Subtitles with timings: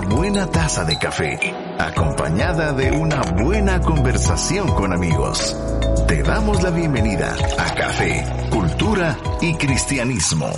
[0.00, 1.38] buena taza de café,
[1.78, 5.56] acompañada de una buena conversación con amigos.
[6.08, 10.50] Te damos la bienvenida a Café, Cultura y Cristianismo.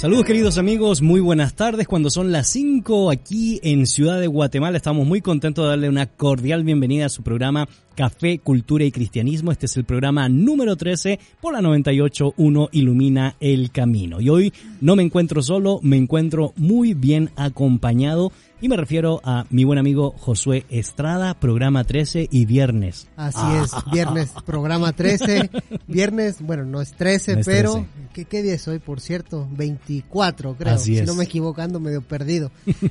[0.00, 1.86] Saludos queridos amigos, muy buenas tardes.
[1.86, 6.06] Cuando son las 5 aquí en Ciudad de Guatemala, estamos muy contentos de darle una
[6.06, 9.52] cordial bienvenida a su programa Café, Cultura y Cristianismo.
[9.52, 14.22] Este es el programa número 13 por la 98.1 Ilumina el Camino.
[14.22, 19.46] Y hoy no me encuentro solo, me encuentro muy bien acompañado y me refiero a
[19.50, 23.08] mi buen amigo Josué Estrada, programa 13 y viernes.
[23.16, 25.50] Así es, viernes, programa 13.
[25.86, 27.88] Viernes, bueno, no es 13, No es pero 13.
[28.12, 29.48] ¿qué, ¿qué día es hoy, por cierto?
[29.52, 30.74] 24, creo.
[30.74, 31.06] Así si es.
[31.06, 32.50] no me equivoco, ando medio perdido.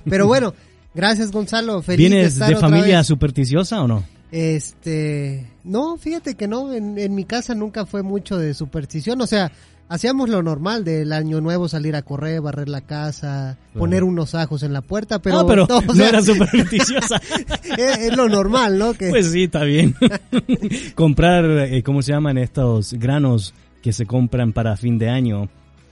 [0.09, 0.53] Pero bueno,
[0.93, 1.81] gracias Gonzalo.
[1.81, 3.07] Feliz de ¿Vienes estar de otra familia vez.
[3.07, 4.03] supersticiosa o no?
[4.31, 9.27] Este, no, fíjate que no, en, en mi casa nunca fue mucho de superstición, o
[9.27, 9.51] sea,
[9.89, 14.63] hacíamos lo normal del año nuevo, salir a correr, barrer la casa, poner unos ajos
[14.63, 17.19] en la puerta, pero, ah, pero no, o no sea, era supersticiosa.
[17.77, 18.93] es, es lo normal, ¿no?
[18.93, 19.95] Que, Pues sí, está bien.
[20.95, 25.49] Comprar, eh, ¿cómo se llaman estos granos que se compran para fin de año?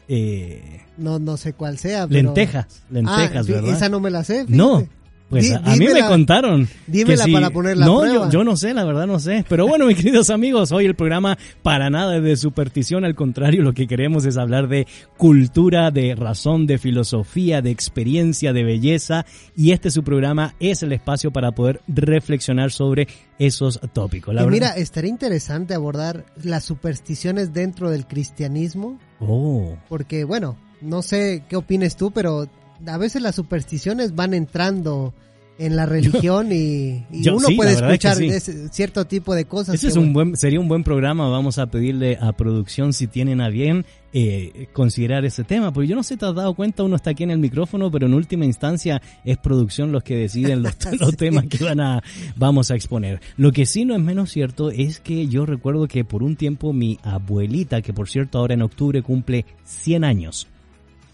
[0.08, 2.08] Eh, no, no sé cuál sea.
[2.08, 2.22] Pero...
[2.28, 3.74] lentejas, lentejas, Ah, ¿verdad?
[3.76, 4.46] Esa no me la sé.
[4.46, 4.56] fíjate.
[4.56, 4.88] No,
[5.30, 6.68] pues a, a mí me contaron.
[6.88, 8.26] dímela para ponerla No, prueba.
[8.26, 9.44] yo, yo no sé, la verdad no sé.
[9.50, 13.62] Pero bueno, mis queridos amigos, hoy el programa para nada es de superstición, al contrario,
[13.62, 19.26] lo que queremos es hablar de cultura, de razón, de filosofía, de experiencia, de belleza.
[19.56, 23.08] Y este su programa es el espacio para poder reflexionar sobre
[23.40, 24.34] esos tópicos.
[24.34, 29.76] La Y mira, estaría interesante abordar las supersticiones dentro del cristianismo, Oh.
[29.90, 32.48] porque bueno, no sé qué opines tú, pero
[32.86, 35.14] a veces las supersticiones van entrando
[35.60, 38.26] en la religión y, y yo- uno sí, puede es que escuchar sí.
[38.28, 39.74] ese- cierto tipo de cosas.
[39.74, 41.28] Ese es un bueno, buen, sería un buen programa.
[41.30, 43.84] Vamos a pedirle a producción si tienen a bien
[44.14, 45.74] eh, considerar ese tema.
[45.74, 48.06] Porque yo no sé, te has dado cuenta, uno está aquí en el micrófono, pero
[48.06, 52.04] en última instancia es producción los que deciden los, los temas que van a,
[52.36, 53.20] vamos a exponer.
[53.38, 56.72] Lo que sí no es menos cierto es que yo recuerdo que por un tiempo
[56.72, 60.48] mi abuelita, que por cierto ahora en octubre cumple 100 años.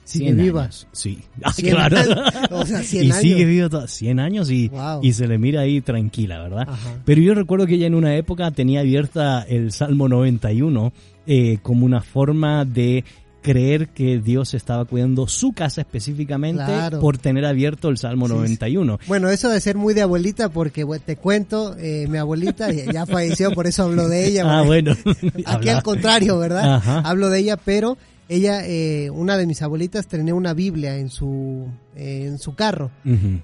[0.06, 0.64] Sigue 100 viva.
[0.64, 1.19] años, Sí.
[1.44, 1.97] Ah, 100 claro.
[1.97, 2.19] años,
[2.52, 3.22] o sea, 100 y años.
[3.22, 5.00] sigue viva toda- 100 años y, Wow.
[5.02, 6.66] y se le mira ahí tranquila, ¿verdad?
[6.68, 6.96] Ajá.
[7.06, 10.91] Pero yo recuerdo que ella en una época tenía abierta el Salmo 91
[11.25, 13.03] eh, como una forma de
[13.41, 17.02] creer que Dios estaba cuidando su casa específicamente Claro.
[17.02, 18.38] por tener abierto el Salmo Sí, sí.
[18.38, 19.00] 91.
[19.08, 23.52] Bueno, eso de ser muy de abuelita, porque te cuento, eh, mi abuelita ya falleció,
[23.52, 24.44] por eso hablo de ella.
[24.59, 24.94] Ah, bueno.
[25.06, 26.75] Aquí Habla- al contrario, ¿verdad?
[26.75, 27.00] Ajá.
[27.02, 27.97] Hablo de ella, pero
[28.35, 32.91] ella, eh, una de mis abuelitas tenía una Biblia en su, eh, en su carro.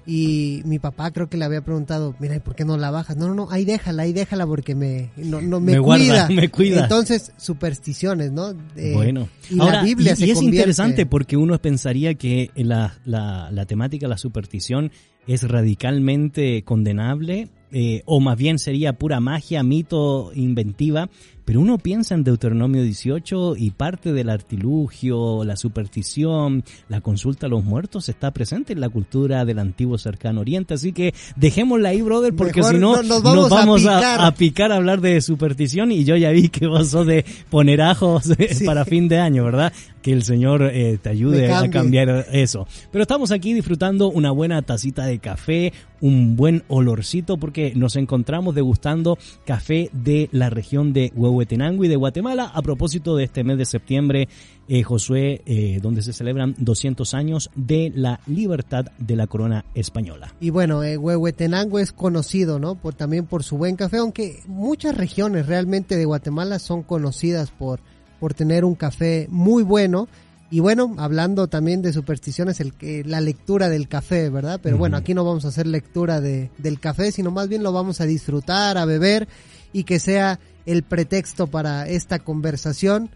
[0.06, 3.16] Y mi papá creo que le había preguntado, mira, ¿y por qué no la bajas?
[3.16, 6.28] No, no, no, ahí déjala, ahí déjala porque me, no, no, me, Me guarda, cuida.
[6.42, 6.82] me cuida.
[6.84, 8.50] Entonces, supersticiones, ¿no?
[8.76, 12.14] Eh, bueno, Y ahora la Biblia y, se y es convierte- interesante porque uno pensaría
[12.14, 14.90] que la, la, la temática, la superstición
[15.26, 15.42] es
[15.90, 21.08] radicalmente condenable eh, o más bien sería pura magia, mito, inventiva,
[21.44, 27.48] pero uno piensa en Deuteronomio 18 y parte del artilugio, la superstición, la consulta a
[27.48, 32.02] los muertos está presente en la cultura del antiguo cercano oriente, así que dejémosla ahí,
[32.02, 34.20] brother, porque Mejor si no no- nos vamos a picar.
[34.20, 37.80] a picar a hablar de superstición y yo ya vi que vos sos de poner
[37.82, 38.64] ajos eh, Sí.
[38.64, 39.72] para fin de año, ¿verdad?
[40.02, 42.66] Que el Señor eh, te ayude a cambiar eso.
[42.90, 48.54] Pero estamos aquí disfrutando una buena tacita de café, un buen olorcito, porque nos encontramos
[48.54, 53.56] degustando café de la región de Huehuetenango y de Guatemala a propósito de este mes
[53.58, 54.28] de septiembre,
[54.68, 60.34] eh, Josué, eh, donde se celebran 200 años de la libertad de la corona española.
[60.40, 62.74] Y bueno, eh, Huehuetenango es conocido, ¿no?
[62.74, 67.80] Por, también por su buen café, aunque muchas regiones realmente de Guatemala son conocidas por,
[68.18, 70.08] por tener un café muy bueno.
[70.52, 74.58] Y bueno, hablando también de supersticiones, el, que- la lectura del café, ¿verdad?
[74.60, 77.72] Pero bueno, aquí no vamos a hacer lectura de, del café, sino más bien lo
[77.72, 79.28] vamos a disfrutar, a beber
[79.72, 83.10] y que sea el pretexto para esta conversación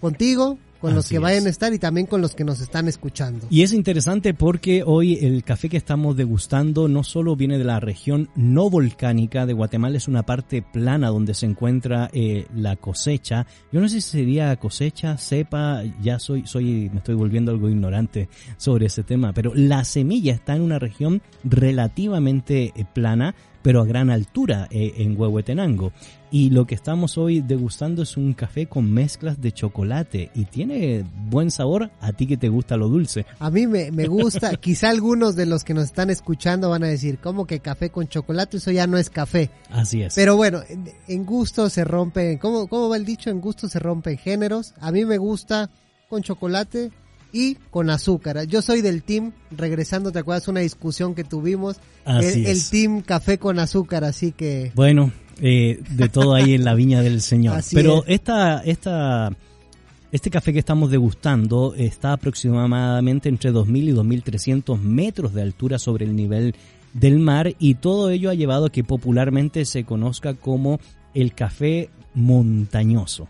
[0.00, 3.46] contigo, con los que vayan a estar y también con los que nos están escuchando.
[3.50, 7.80] Y es interesante porque hoy el café que estamos degustando no solo viene de la
[7.80, 13.46] región no volcánica de Guatemala, es una parte plana donde se encuentra eh, la cosecha.
[13.72, 18.28] Yo no sé si sería cosecha, cepa, ya soy, soy, me estoy volviendo algo ignorante
[18.56, 23.34] sobre ese tema, pero la semilla está en una región relativamente eh, plana,
[23.66, 25.90] pero a gran altura eh, en Huehuetenango.
[26.30, 31.04] Y lo que estamos hoy degustando es un café con mezclas de chocolate y tiene
[31.28, 33.26] buen sabor a ti que te gusta lo dulce.
[33.40, 36.86] A mí me, me gusta, quizá algunos de los que nos están escuchando van a
[36.86, 38.58] decir, ¿cómo que café con chocolate?
[38.58, 39.50] Eso ya no es café.
[39.68, 40.14] Así es.
[40.14, 43.30] Pero bueno, en, en gusto se rompen, ¿cómo, ¿cómo va el dicho?
[43.30, 44.74] En gusto se rompen géneros.
[44.78, 45.70] A mí me gusta
[46.08, 46.92] con chocolate,
[47.32, 48.46] y con azúcar.
[48.46, 51.76] Yo soy del team, regresando, ¿te acuerdas una discusión que tuvimos?
[52.04, 52.70] Así el, el es.
[52.70, 54.72] team café con azúcar, así que...
[54.74, 57.56] Bueno, eh, de todo ahí en la viña del Señor.
[57.56, 58.14] Así Pero es.
[58.14, 59.30] esta, esta,
[60.12, 66.06] este café que estamos degustando está aproximadamente entre 2.000 y 2.300 metros de altura sobre
[66.06, 66.54] el nivel
[66.94, 70.80] del mar y todo ello ha llevado a que popularmente se conozca como
[71.12, 73.28] el café montañoso.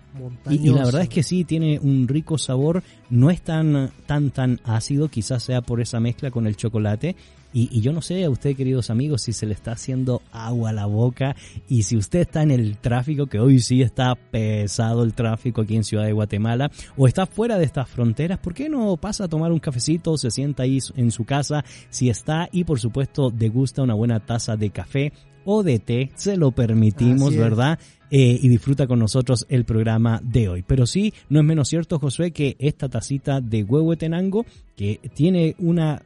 [0.49, 4.31] Y, y la verdad es que sí, tiene un rico sabor, no es tan, tan,
[4.31, 7.17] tan ácido, quizás sea por esa mezcla con el chocolate.
[7.53, 10.71] Y, y yo no sé a usted, queridos amigos, si se le está haciendo agua
[10.71, 11.35] a la boca
[11.69, 15.75] y si usted está en el tráfico, que hoy sí está pesado el tráfico aquí
[15.75, 19.29] en Ciudad de Guatemala, o está fuera de estas fronteras, ¿por qué no pasa a
[19.29, 23.83] tomar un cafecito, se sienta ahí en su casa, si está y por supuesto degusta
[23.83, 25.13] una buena taza de café
[25.47, 27.35] o de té, se lo permitimos.
[27.35, 27.79] ¿verdad?
[28.11, 30.63] Eh, y disfruta con nosotros el programa de hoy.
[30.63, 34.45] Pero sí, no es menos cierto, Josué, que esta tacita de huevo de tenango,
[34.77, 36.03] que tiene una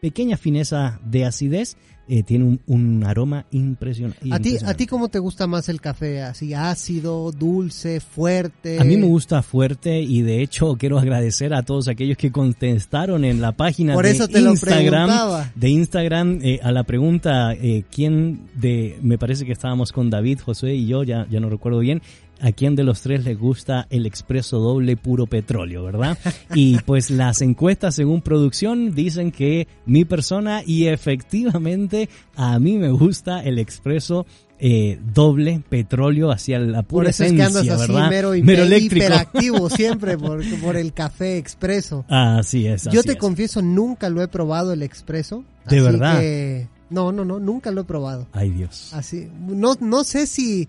[0.00, 1.76] pequeña fineza de acidez,
[2.08, 4.18] eh, tiene un, un aroma impresionante.
[4.30, 6.22] ¿A ti, ¿A ti cómo te gusta más el café?
[6.22, 8.78] ¿Así ácido, dulce, fuerte?
[8.80, 13.24] A mí me gusta fuerte y de hecho quiero agradecer a todos aquellos que contestaron
[13.24, 15.52] en la página Por de eso te lo Instagram, preguntaba.
[15.54, 20.40] de Instagram eh, a la pregunta eh, quién de me parece que estábamos con David,
[20.40, 22.02] José y yo, ya ya no recuerdo bien,
[22.40, 26.16] a quién de los tres les gusta el expreso doble puro petróleo, ¿verdad?
[26.54, 32.90] Y pues las encuestas según producción dicen que mi persona y efectivamente a mí me
[32.90, 34.26] gusta el expreso
[34.60, 38.96] eh, doble petróleo hacia la Por pura eso es que andas así mero, Mero eléctrico.
[39.06, 42.04] hiperactivo siempre por, por el café expreso.
[42.08, 42.84] Así es.
[42.84, 43.18] Yo así te es.
[43.18, 45.44] confieso, nunca lo he probado el expreso.
[45.68, 46.18] ¿De así verdad?
[46.20, 48.26] que- no, no, no, nunca lo he probado.
[48.32, 48.90] Ay Dios.
[48.94, 50.68] Así, no, no sé si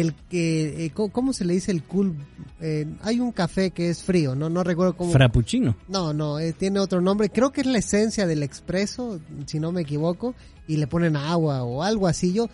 [0.00, 2.16] el que, eh, ¿cómo, se le dice el cool?
[2.60, 5.12] Eh, hay un café que es frío, no, no recuerdo cómo.
[5.12, 5.76] Frappuccino.
[5.88, 7.30] no, no, eh, tiene otro nombre.
[7.30, 10.34] Creo que es la esencia del expreso, si no me equivoco,
[10.66, 12.32] y le ponen agua o algo así.
[12.32, 12.48] Yo,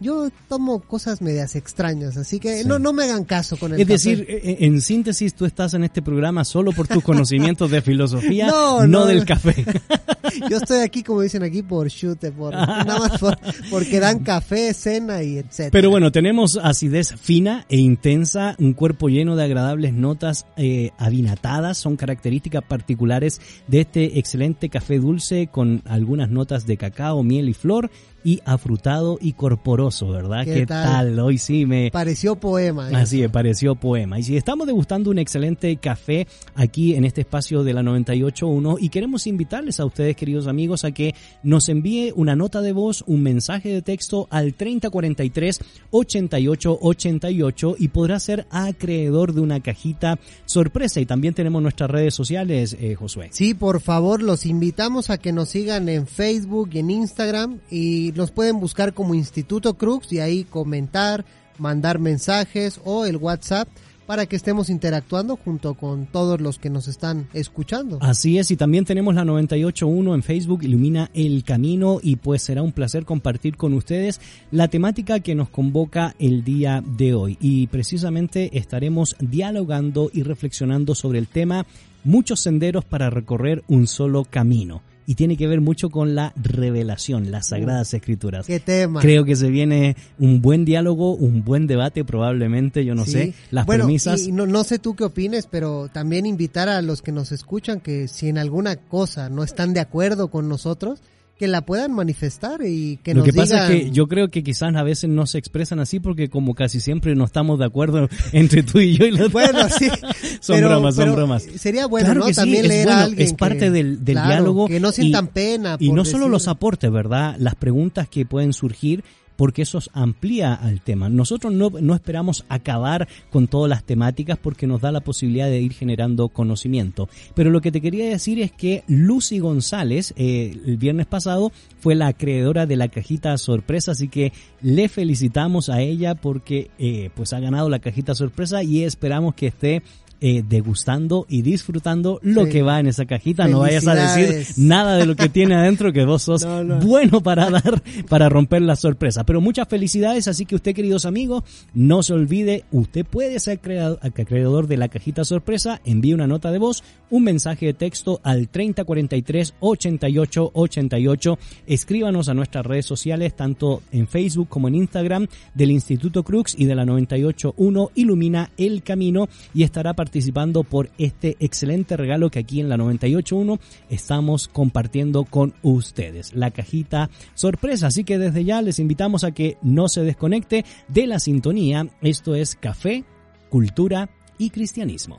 [0.00, 2.68] yo tomo cosas medias extrañas, así que Sí.
[2.68, 3.92] no, no me hagan caso con el Es café.
[3.94, 8.46] decir, eh, en síntesis, tú estás en este programa solo por tus conocimientos de filosofía,
[8.46, 9.06] No, no, no.
[9.06, 9.64] del café.
[10.50, 13.38] Yo estoy aquí, como dicen aquí, por chute, por, nada más por,
[13.70, 15.70] porque dan café, cena y etcétera.
[15.72, 21.78] Pero bueno, tenemos acidez fina e intensa, un cuerpo lleno de agradables notas eh, avinatadas,
[21.78, 27.54] son características particulares de este excelente café dulce con algunas notas de cacao, miel y
[27.54, 27.90] flor
[28.24, 30.44] y afrutado y corporoso, ¿verdad?
[30.44, 30.84] ¿Qué ¿Qué, tal?
[30.84, 31.20] tal?
[31.20, 32.88] Hoy sí me, Pareció poema.
[32.94, 34.18] Así me pareció poema.
[34.18, 38.88] Y si estamos degustando un excelente café aquí en este espacio de la 98.1 y
[38.88, 43.22] queremos invitarles a ustedes, queridos amigos, a que nos envíe una nota de voz, un
[43.22, 45.60] mensaje de texto al 3043
[45.90, 51.00] 8888 y podrá ser acreedor de una cajita sorpresa.
[51.00, 53.28] Y también tenemos nuestras redes sociales, eh, Josué.
[53.32, 58.07] Sí, por favor, los invitamos a que nos sigan en Facebook y en Instagram y
[58.12, 61.24] nos pueden buscar como Instituto Crux y ahí comentar,
[61.58, 63.68] mandar mensajes o el WhatsApp
[64.08, 67.98] para que estemos interactuando junto con todos los que nos están escuchando.
[68.00, 72.62] Así es, y también tenemos la 98.1 en Facebook, Ilumina el Camino, y pues será
[72.62, 74.18] un placer compartir con ustedes
[74.50, 77.36] la temática que nos convoca el día de hoy.
[77.38, 81.66] Y precisamente estaremos dialogando y reflexionando sobre el tema
[82.02, 84.80] muchos senderos para recorrer un solo camino.
[85.10, 88.46] Y tiene que ver mucho con la revelación, las sagradas escrituras.
[88.46, 89.00] ¿Qué tema?
[89.00, 93.12] Creo que se viene un buen diálogo, un buen debate probablemente, yo no Sí.
[93.12, 94.26] sé, las bueno, premisas.
[94.26, 97.80] Y no, no sé tú qué opines, pero también invitar a los que nos escuchan
[97.80, 101.00] que si en alguna cosa no están de acuerdo con nosotros,
[101.38, 103.72] que la puedan manifestar y que Lo nos que pasa digan...
[103.72, 106.80] es que yo creo que quizás a veces no se expresan así porque como casi
[106.80, 109.88] siempre no estamos de acuerdo entre tú y yo y los Bueno, sí.
[110.40, 111.42] Son pero- bromas, son bromas.
[111.44, 112.26] Sería bueno, Claro ¿no?
[112.26, 114.66] que sí, También es leer bueno, a alguien es parte que- del, del claro, diálogo.
[114.68, 115.76] Que no sientan pena.
[115.78, 117.36] Y no solo los aportes, ¿verdad?
[117.38, 119.04] Las preguntas que pueden surgir
[119.38, 121.08] porque eso amplía al tema.
[121.08, 125.60] Nosotros no, no esperamos acabar con todas las temáticas porque nos da la posibilidad de
[125.60, 127.08] ir generando conocimiento.
[127.36, 131.94] Pero lo que te quería decir es que Lucy González, eh, el viernes pasado, fue
[131.94, 137.32] la acreedora de la cajita sorpresa, así que le felicitamos a ella porque eh, pues
[137.32, 139.82] ha ganado la cajita sorpresa y esperamos que esté
[140.20, 142.50] eh, degustando y disfrutando lo Sí.
[142.50, 143.46] que va en esa cajita.
[143.48, 146.78] No vayas a decir nada de lo que tiene adentro que vos sos No, no.
[146.80, 149.24] bueno para dar, para romper la sorpresa.
[149.24, 151.44] Pero muchas felicidades, así que usted, queridos amigos,
[151.74, 156.50] no se olvide, usted puede ser crea- acreedor de la cajita sorpresa, envíe una nota
[156.50, 163.82] de voz, un mensaje de texto al 3043 8888, escríbanos a nuestras redes sociales, tanto
[163.92, 169.28] en Facebook como en Instagram, del Instituto Crux y de la 981 Ilumina el Camino,
[169.54, 173.60] y estará participando participando por este excelente regalo que aquí en la 98.1
[173.90, 176.32] estamos compartiendo con ustedes.
[176.34, 177.88] La cajita sorpresa.
[177.88, 181.86] Así que desde ya les invitamos a que no se desconecte de la sintonía.
[182.00, 183.04] Esto es Café,
[183.50, 185.18] Cultura y Cristianismo.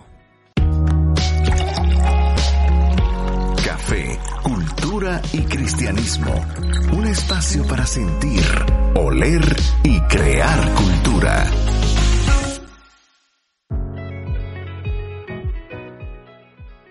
[3.63, 6.33] Café, Cultura y Cristianismo.
[6.97, 8.41] Un espacio para sentir,
[8.95, 11.45] oler y crear cultura.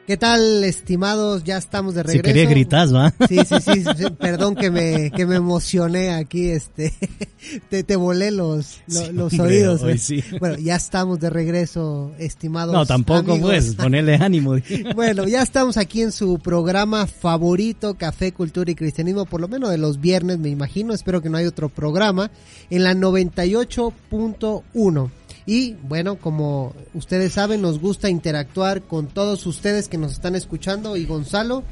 [0.08, 1.44] ¿Qué tal, estimados?
[1.44, 2.26] Ya estamos de regreso.
[2.26, 3.12] Si quería gritar, ¿va?
[3.28, 6.94] Sí, sí, sí, sí, Perdón que me, que me emocioné aquí, este.
[7.68, 9.82] Te, te volé los, los, Sí, los hombre, oídos.
[9.82, 9.98] hoy ¿eh?
[9.98, 10.24] sí.
[10.40, 12.74] Bueno, ya estamos de regreso, estimados.
[12.74, 13.50] No, tampoco amigos.
[13.50, 14.54] pues, ponerle ánimo.
[14.94, 19.68] Bueno, ya estamos aquí en su programa favorito, Café, Cultura y Cristianismo, por lo menos
[19.68, 20.94] de los viernes, me imagino.
[20.94, 22.30] Espero que no haya otro programa.
[22.70, 25.10] En la 98.1.
[25.48, 30.94] Y bueno, como ustedes saben, nos gusta interactuar con todos ustedes que nos están escuchando.
[30.94, 31.64] Y Gonzalo,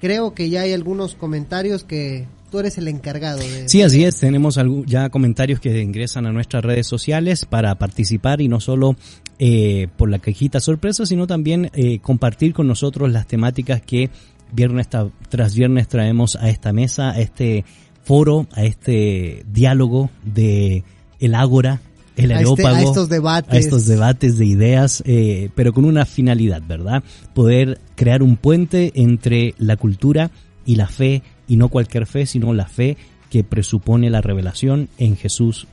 [0.00, 3.68] creo que ya hay algunos comentarios que tú eres el encargado de...
[3.68, 4.18] Sí, así es.
[4.18, 8.96] Tenemos ya comentarios que ingresan a nuestras redes sociales para participar y no solo
[9.38, 14.08] eh, por la cajita sorpresa, sino también eh, compartir con nosotros las temáticas que
[14.52, 14.88] viernes
[15.28, 17.66] tras viernes traemos a esta mesa, a este
[18.04, 20.82] foro, a este diálogo de
[21.20, 21.82] el ágora,
[22.24, 23.52] el a, este- a estos debates.
[23.54, 27.02] a estos debates de ideas, eh, pero con una finalidad, ¿verdad?
[27.34, 30.30] Poder crear un puente entre la cultura
[30.66, 32.96] y la fe, y no cualquier fe, sino la fe
[33.30, 35.66] que presupone la revelación en Jesús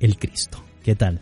[0.00, 0.62] el Cristo.
[0.82, 1.20] ¿Qué tal?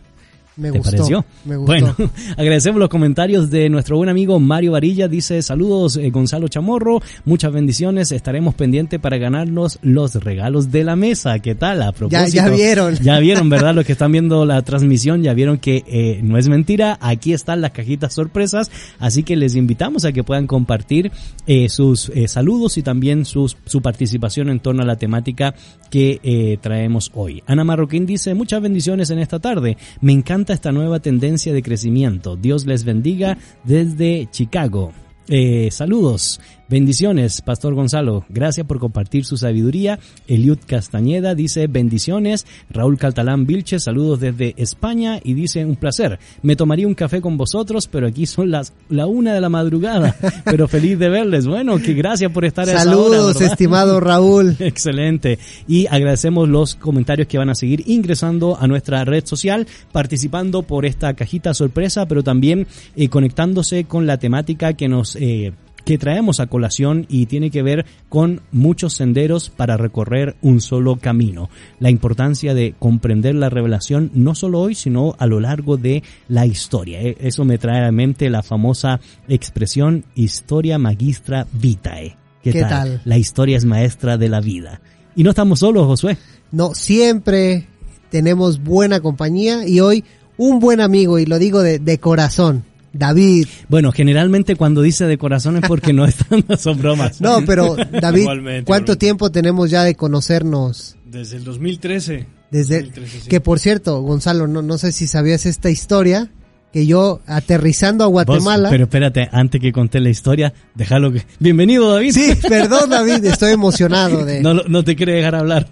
[0.59, 1.25] Me ¿Te gustó, pareció?
[1.45, 1.71] me gustó.
[1.71, 1.95] Bueno,
[2.37, 5.07] agradecemos los comentarios de nuestro buen amigo Mario Varilla.
[5.07, 10.97] Dice, saludos eh, Gonzalo Chamorro, muchas bendiciones, estaremos pendientes para ganarnos los regalos de la
[10.97, 11.39] mesa.
[11.39, 11.81] ¿Qué tal?
[11.81, 12.95] A ya, propósito, ya vieron.
[12.95, 13.73] ya vieron, ¿verdad?
[13.73, 16.97] Los que están viendo la transmisión ya vieron que eh, no es mentira.
[17.01, 18.69] Aquí están las cajitas sorpresas.
[18.99, 21.11] Así que les invitamos a que puedan compartir
[21.47, 25.55] eh, sus eh, saludos y también sus, su participación en torno a la temática
[25.89, 27.41] que traemos hoy.
[27.47, 29.77] Ana Marroquín dice, muchas bendiciones en esta tarde.
[30.01, 32.35] Me encanta esta nueva tendencia de crecimiento.
[32.35, 34.91] Dios les bendiga desde Chicago.
[35.27, 36.39] Eh, saludos,
[36.69, 38.25] bendiciones, Pastor Gonzalo.
[38.29, 39.99] Gracias por compartir su sabiduría.
[40.27, 42.45] Eliud Castañeda dice bendiciones.
[42.69, 46.19] Raúl Caltalán Vilche, saludos desde España y dice un placer.
[46.41, 50.15] Me tomaría un café con vosotros, pero aquí son las la una de la madrugada.
[50.45, 51.47] Pero feliz de verles.
[51.47, 54.55] Bueno, que gracias por estar hora, Saludos, estimado Raúl.
[54.59, 55.39] Excelente.
[55.67, 60.85] Y agradecemos los comentarios que van a seguir ingresando a nuestra red social, participando por
[60.85, 65.53] esta cajita sorpresa, pero también eh, conectándose con la temática que nos eh,
[65.89, 70.97] que traemos a colación y tiene que ver con muchos senderos para recorrer un solo
[70.97, 71.49] camino.
[71.79, 76.45] La importancia de comprender la revelación no solo hoy, sino a lo largo de la
[76.45, 77.01] historia.
[77.01, 82.15] Eh, Eso me trae a la mente la famosa expresión historia magistra vitae.
[82.43, 82.69] ¿Qué, ¿Qué tal?
[82.69, 83.01] tal?
[83.05, 84.81] La historia es maestra de la vida.
[85.15, 86.19] Y no estamos solos, Josué.
[86.51, 87.65] No, siempre
[88.11, 90.03] tenemos buena compañía y hoy
[90.37, 93.47] un buen amigo, y lo digo de, de corazón, David.
[93.67, 97.21] Bueno, generalmente cuando dice de corazón es porque no están, son bromas.
[97.21, 98.95] No, pero David, Igualmente, ¿cuánto igualmente.
[98.97, 100.95] tiempo tenemos ya de conocernos?
[101.05, 102.25] Desde el 2013.
[102.51, 103.29] Desde 2013, sí.
[103.29, 106.31] que por cierto, Gonzalo, no, no sé si sabías esta historia,
[106.73, 108.69] que yo aterrizando a Vos, Guatemala.
[108.69, 111.23] pero espérate, antes que conté la historia, déjalo que...
[111.39, 112.11] Bienvenido, David.
[112.11, 114.41] Sí, perdón David, estoy emocionado de...
[114.41, 115.67] No, lo- no te quiere dejar hablar.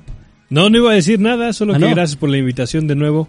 [0.49, 1.91] No, no iba a decir nada, solo Ah, que ¿no?
[1.95, 3.27] gracias por la invitación de nuevo.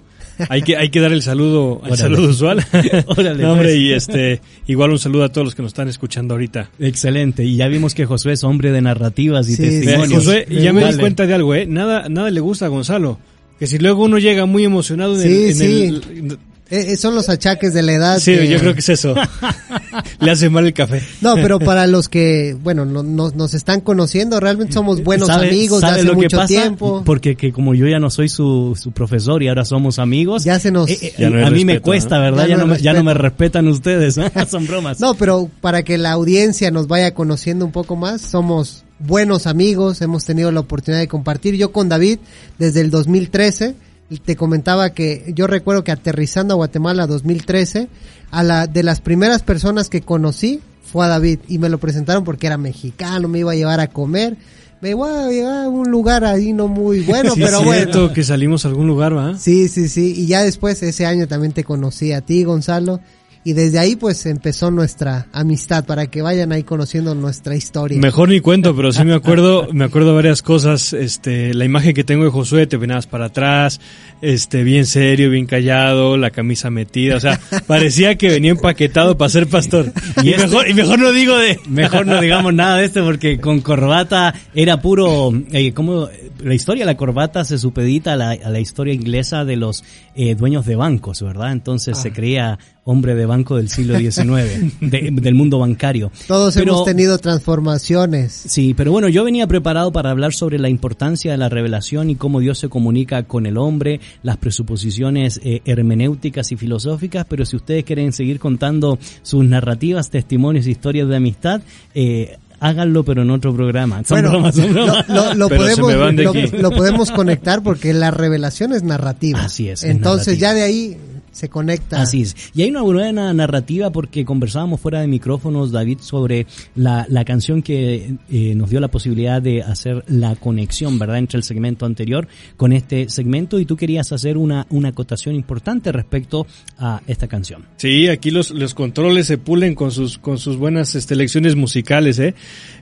[0.48, 1.96] Hay que, hay que dar el saludo, el Órale.
[1.96, 2.64] saludo usual.
[3.06, 3.76] Órale, No, hombre, pues.
[3.78, 6.70] y este, igual un saludo a todos los que nos están escuchando ahorita.
[6.78, 7.44] Excelente.
[7.44, 10.24] Y ya vimos que Josué es hombre de narrativas y Sí, Vea, testimonios.
[10.24, 10.94] Josué, y ya me Dale.
[10.94, 11.66] di cuenta de algo, ¿eh?
[11.66, 13.18] Nada, nada le gusta a Gonzalo.
[13.58, 15.82] Que si luego uno llega muy emocionado en Sí, el, en sí.
[16.22, 16.38] el-
[16.70, 18.18] Eh, eh, son los achaques de la edad.
[18.18, 19.14] sí, que- yo creo que es eso.
[20.20, 21.02] le hace mal el café.
[21.20, 25.48] No, pero para los que, bueno, no, no- nos están conociendo, realmente somos buenos ¿Sabe-
[25.48, 26.46] amigos de sabe hace lo que mucho pasa?
[26.48, 27.02] tiempo.
[27.06, 30.58] Porque que como yo ya no soy su, su profesor y ahora somos amigos, Ya
[30.58, 32.18] se nos- eh, Ya no hay a mí me cuesta.
[32.18, 32.46] ¿verdad?
[32.46, 34.16] Ya Ya, me, ya no me respetan ustedes.
[34.50, 35.00] Son bromas.
[35.00, 40.02] No, pero para que la audiencia nos vaya conociendo un poco más, somos buenos amigos,
[40.02, 41.54] hemos tenido la oportunidad de compartir.
[41.54, 42.18] Yo con David
[42.58, 47.88] desde el 2013, y te comentaba que yo recuerdo que aterrizando a Guatemala 2013,
[48.30, 52.24] a la de las primeras personas que conocí fue a David y me lo presentaron
[52.24, 54.36] porque era mexicano, me iba a llevar a comer.
[54.80, 57.82] Me iba a llevar a un lugar ahí no muy bueno, Sí, pero es bueno.
[57.82, 59.36] cierto que salimos a algún lugar, ¿va?
[59.36, 60.14] Sí, sí, sí.
[60.16, 63.00] Y ya después, ese año también te conocí a ti, Gonzalo.
[63.48, 67.98] Y desde ahí pues empezó nuestra amistad para que vayan ahí conociendo nuestra historia.
[67.98, 72.04] Mejor ni cuento, pero sí me acuerdo, me acuerdo varias cosas, este, la imagen que
[72.04, 73.80] tengo de Josué, te venabas para atrás,
[74.20, 79.30] este, bien serio, bien callado, la camisa metida, o sea, parecía que venía empaquetado para
[79.30, 79.94] ser pastor.
[80.22, 81.58] Y, este mejor, y mejor no digo de...
[81.68, 86.10] Mejor no digamos nada de esto porque con corbata era puro, eh, como
[86.42, 89.84] la historia de la corbata se supedita a la, a la historia inglesa de los
[90.14, 91.52] eh, dueños de bancos, ¿verdad?
[91.52, 92.58] Entonces se creía
[92.90, 96.10] hombre de banco del siglo XIX, de- del mundo bancario.
[96.26, 98.32] Todos Pero- hemos tenido transformaciones.
[98.48, 102.16] Sí, pero bueno, yo venía preparado para hablar sobre la importancia de la revelación y
[102.16, 107.56] cómo Dios se comunica con el hombre, las presuposiciones eh, hermenéuticas y filosóficas, pero si
[107.56, 111.60] ustedes quieren seguir contando sus narrativas, testimonios, historias de amistad,
[111.94, 114.02] eh, háganlo pero en otro programa.
[114.04, 115.08] Son Bueno, bromas, son bromas.
[115.36, 119.40] lo, podemos, lo, conectar porque la revelación es narrativa.
[119.44, 120.48] Así es, es Entonces narrativa.
[120.48, 120.96] ya de ahí
[121.38, 122.02] se conecta.
[122.02, 122.36] Así es.
[122.54, 127.62] Y hay una buena narrativa porque conversábamos fuera de micrófonos, David, sobre la, la canción
[127.62, 132.26] que eh, nos dio la posibilidad de hacer la conexión, ¿verdad?, entre el segmento anterior
[132.56, 136.46] con este segmento y tú querías hacer una, una acotación importante respecto
[136.78, 137.64] a esta canción.
[137.76, 142.18] Sí, aquí los, los controles se pulen con sus, con sus buenas este, lecciones musicales,
[142.18, 142.34] ¿eh?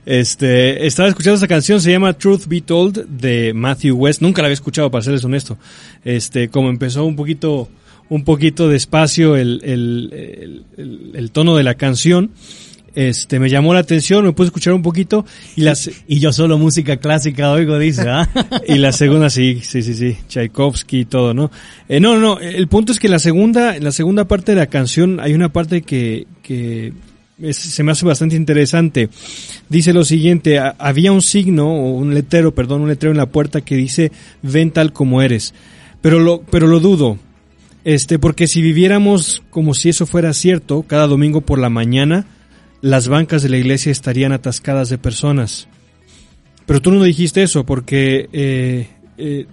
[0.05, 4.21] Este, estaba escuchando esta canción, se llama Truth Be Told de Matthew West.
[4.21, 5.57] Nunca la había escuchado, para serles honesto.
[6.03, 7.69] Este, como empezó un poquito,
[8.09, 12.31] un poquito despacio el, el, el, el- tono de la canción,
[12.95, 15.23] este, me llamó la atención, me puse a escuchar un poquito
[15.55, 18.27] y las, Y yo solo música clásica oigo, dice, ¿ah?
[18.67, 21.51] y la segunda sí, sí, sí, sí, Tchaikovsky y todo, ¿no?
[21.89, 24.67] Eh, no, no, el punto es que la segunda, en la segunda parte de la
[24.67, 26.93] canción hay una parte que, que
[27.39, 29.09] es- se me hace bastante interesante.
[29.69, 33.27] Dice lo siguiente, "Ha- había un signo, o un letrero, perdón, un letrero en la
[33.27, 34.11] puerta que dice,
[34.41, 35.53] ven tal como eres.
[36.01, 37.19] Pero lo, pero lo dudo.
[37.87, 42.25] Este, porque si viviéramos como si eso fuera cierto, cada domingo por la mañana,
[42.81, 45.69] las bancas de la iglesia estarían atascadas de personas.
[46.65, 49.45] Pero tú no dijiste eso porque eh, eh,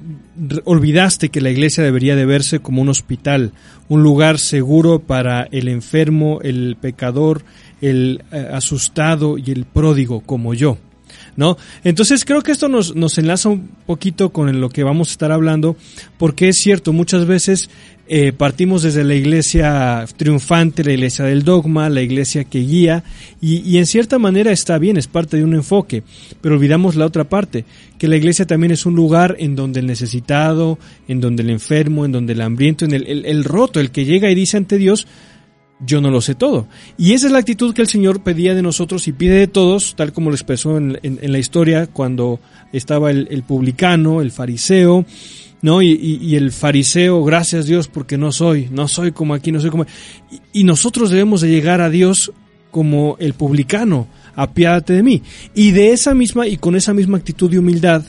[0.64, 3.52] olvidaste que la iglesia debería de verse como un hospital,
[3.88, 7.44] un lugar seguro para el enfermo, el pecador,
[7.80, 10.78] el eh, asustado y el pródigo como yo.
[11.36, 11.56] ¿No?
[11.84, 15.32] Entonces creo que esto nos, nos enlaza un poquito con lo que vamos a estar
[15.32, 15.76] hablando,
[16.16, 17.70] porque es cierto, muchas veces
[18.06, 23.02] eh, partimos desde la iglesia triunfante, la iglesia del dogma, la iglesia que guía,
[23.40, 26.02] y, en cierta manera está bien, es parte de un enfoque,
[26.40, 27.64] pero olvidamos la otra parte,
[27.98, 32.04] que la iglesia también es un lugar en donde el necesitado, en donde el enfermo,
[32.04, 35.06] en donde el hambriento, en el, el- roto, el que llega y dice ante Dios,
[35.80, 36.66] yo no lo sé todo.
[36.96, 39.96] Y esa es la actitud que el Señor pedía de nosotros y pide de todos,
[39.96, 42.38] tal como lo expresó en, la historia cuando
[42.72, 45.04] estaba el publicano, el fariseo,
[45.64, 45.80] ¿no?
[45.80, 49.70] Y, y- el fariseo, gracias Dios porque no soy, no soy como aquí, no soy
[49.70, 49.86] como...
[50.30, 52.32] Y, y nosotros debemos de llegar a Dios
[52.70, 55.22] como el publicano, apiádate de mí.
[55.54, 58.04] Y de esa misma, y con esa misma actitud de humildad,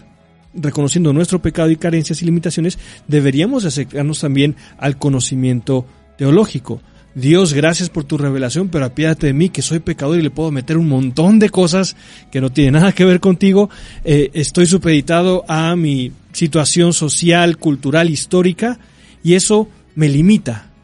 [0.53, 5.85] reconociendo nuestro pecado y carencias y limitaciones, deberíamos acercarnos también al conocimiento
[6.17, 6.81] teológico.
[7.15, 10.51] Dios, gracias por tu revelación, pero apiádate de mí, que soy pecador y le puedo
[10.51, 11.95] meter un montón de cosas
[12.29, 13.69] que no tienen nada que ver contigo.
[14.03, 18.79] Eh, estoy supeditado a mi situación social, cultural, histórica,
[19.23, 20.74] y eso me limita.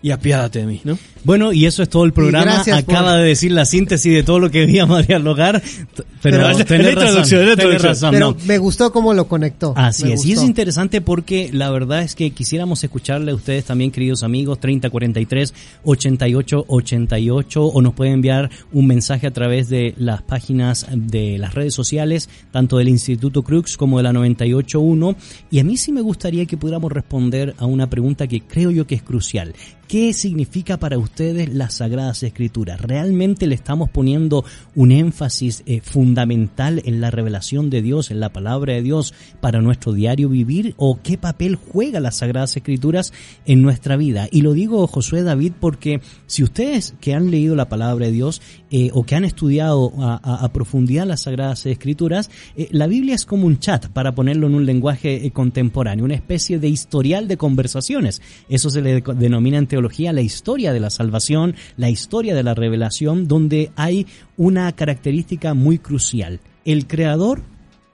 [0.00, 0.96] Y apiádate de mí, ¿no?
[1.24, 2.60] Bueno, y eso es todo el programa.
[2.72, 5.60] Acaba por- de decir la síntesis de todo lo que debíamos dialogar.
[5.60, 7.24] T- Pero, Pero- tenés razón,
[7.56, 8.36] tenés razón, Pero no.
[8.46, 9.72] me gustó cómo lo conectó.
[9.76, 13.64] Así Me es, y es interesante porque la verdad es que quisiéramos escucharle a ustedes
[13.64, 15.52] también, queridos amigos, 3043
[15.84, 21.74] 8888 o nos pueden enviar un mensaje a través de las páginas de las redes
[21.74, 25.16] sociales, tanto del Instituto Crux como de la 981.
[25.50, 28.86] Y a mí sí me gustaría que pudiéramos responder a una pregunta que creo yo
[28.86, 29.54] que es crucial.
[29.88, 32.78] ¿Qué significa para ustedes las Sagradas Escrituras?
[32.78, 38.28] ¿Realmente le estamos poniendo un énfasis eh, fundamental en la revelación de Dios, en la
[38.28, 40.74] palabra de Dios para nuestro diario vivir?
[40.76, 43.14] ¿O qué papel juega las Sagradas Escrituras
[43.46, 44.28] en nuestra vida?
[44.30, 48.42] Y lo digo, Josué David, porque si ustedes que han leído la palabra de Dios
[48.70, 53.46] eh, o que han estudiado a, profundidad las Sagradas Escrituras, eh, la Biblia es como
[53.46, 58.20] un chat, para ponerlo en un lenguaje contemporáneo, una especie de historial de conversaciones.
[58.50, 62.54] Eso se le de- denomina en la historia de la salvación, la historia de la
[62.54, 66.40] revelación, donde hay una característica muy crucial.
[66.64, 67.42] El Creador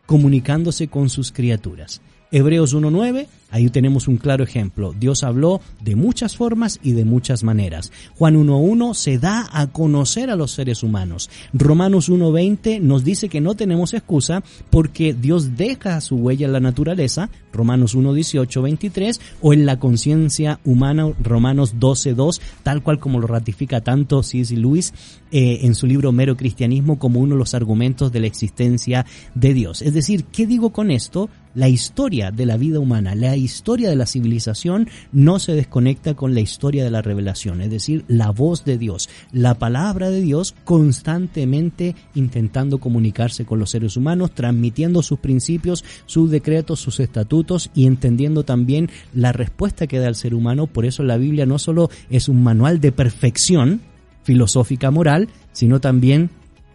[0.06, 2.00] comunicándose con sus criaturas.
[2.30, 4.92] Hebreos 1.9, Ahí tenemos un claro ejemplo.
[4.98, 7.92] Dios habló de muchas formas y de muchas maneras.
[8.18, 11.30] Juan 1.1 se da a conocer a los seres humanos.
[11.52, 16.58] Romanos 1.20 nos dice que no tenemos excusa porque Dios deja su huella en la
[16.58, 23.28] naturaleza, Romanos 1.18, 23, o en la conciencia humana, Romanos 12.2, tal cual como lo
[23.28, 24.56] ratifica tanto C.S.
[24.56, 24.92] Lewis
[25.30, 29.54] eh, en su libro Mero Cristianismo como uno de los argumentos de la existencia de
[29.54, 29.80] Dios.
[29.80, 31.30] Es decir, ¿qué digo con esto?
[31.54, 36.34] La historia de la vida humana, la historia de la civilización no se desconecta con
[36.34, 40.54] la historia de la revelación, es decir, la voz de Dios, la palabra de Dios
[40.64, 47.86] constantemente intentando comunicarse con los seres humanos, transmitiendo sus principios, sus decretos, sus estatutos y
[47.86, 50.66] entendiendo también la respuesta que da el ser humano.
[50.66, 53.80] Por eso la Biblia no solo es un manual de perfección
[54.22, 56.30] filosófica moral, sino también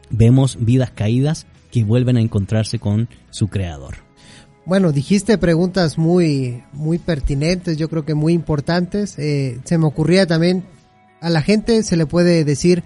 [0.09, 4.08] vemos vidas caídas que vuelven a encontrarse con su creador.
[4.69, 9.17] Bueno, dijiste preguntas muy, muy pertinentes, yo creo que muy importantes.
[9.17, 10.63] Eh, se me ocurría también,
[11.21, 12.83] a la gente se le puede decir,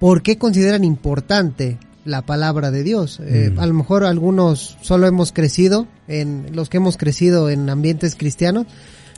[0.00, 3.20] ¿por qué consideran importante la palabra de Dios?
[3.24, 3.60] Eh, mm.
[3.60, 8.66] A lo mejor algunos solo hemos crecido, en los que hemos crecido en ambientes cristianos,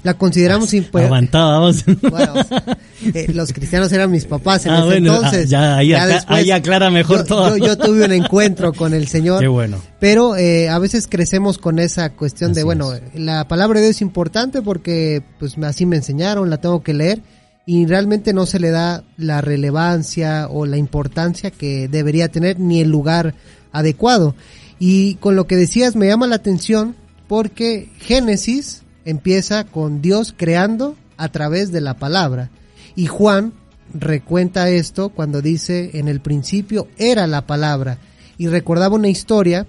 [0.04, 0.70] la consideramos.
[0.92, 1.14] Bueno,
[3.14, 5.52] eh, los cristianos eran mis papás en ah, ese entonces.
[5.54, 7.56] Ah, ya, ahí, aclara mejor yo, todo.
[7.56, 9.40] Yo, tuve un encuentro con el Señor.
[9.40, 9.78] Qué bueno.
[9.98, 14.02] Pero eh, a veces crecemos con esa cuestión de, bueno, la palabra de Dios es
[14.02, 17.22] importante porque pues así me enseñaron, la tengo que leer
[17.64, 22.82] y realmente no se le da la relevancia o la importancia que debería tener ni
[22.82, 23.34] el lugar
[23.72, 24.34] adecuado.
[24.78, 26.94] Y con lo que decías me llama la atención
[27.26, 32.50] porque Génesis empieza con Dios creando a través de la palabra.
[32.96, 33.52] Y Juan
[33.92, 37.98] recuenta esto cuando dice, en el principio era la palabra.
[38.38, 39.66] Y recordaba una historia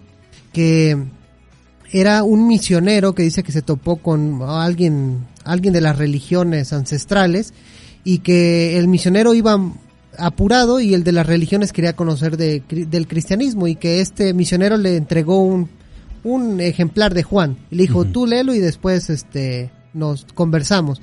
[0.54, 0.98] que
[1.92, 7.54] era un misionero que dice que se topó con alguien, alguien de las religiones ancestrales
[8.04, 9.60] y que el misionero iba
[10.18, 14.78] apurado y el de las religiones quería conocer de, del cristianismo y que este misionero
[14.78, 15.70] le entregó un
[16.26, 17.56] un ejemplar de Juan.
[17.72, 21.02] Y le dijo, tú léelo y después este, nos conversamos.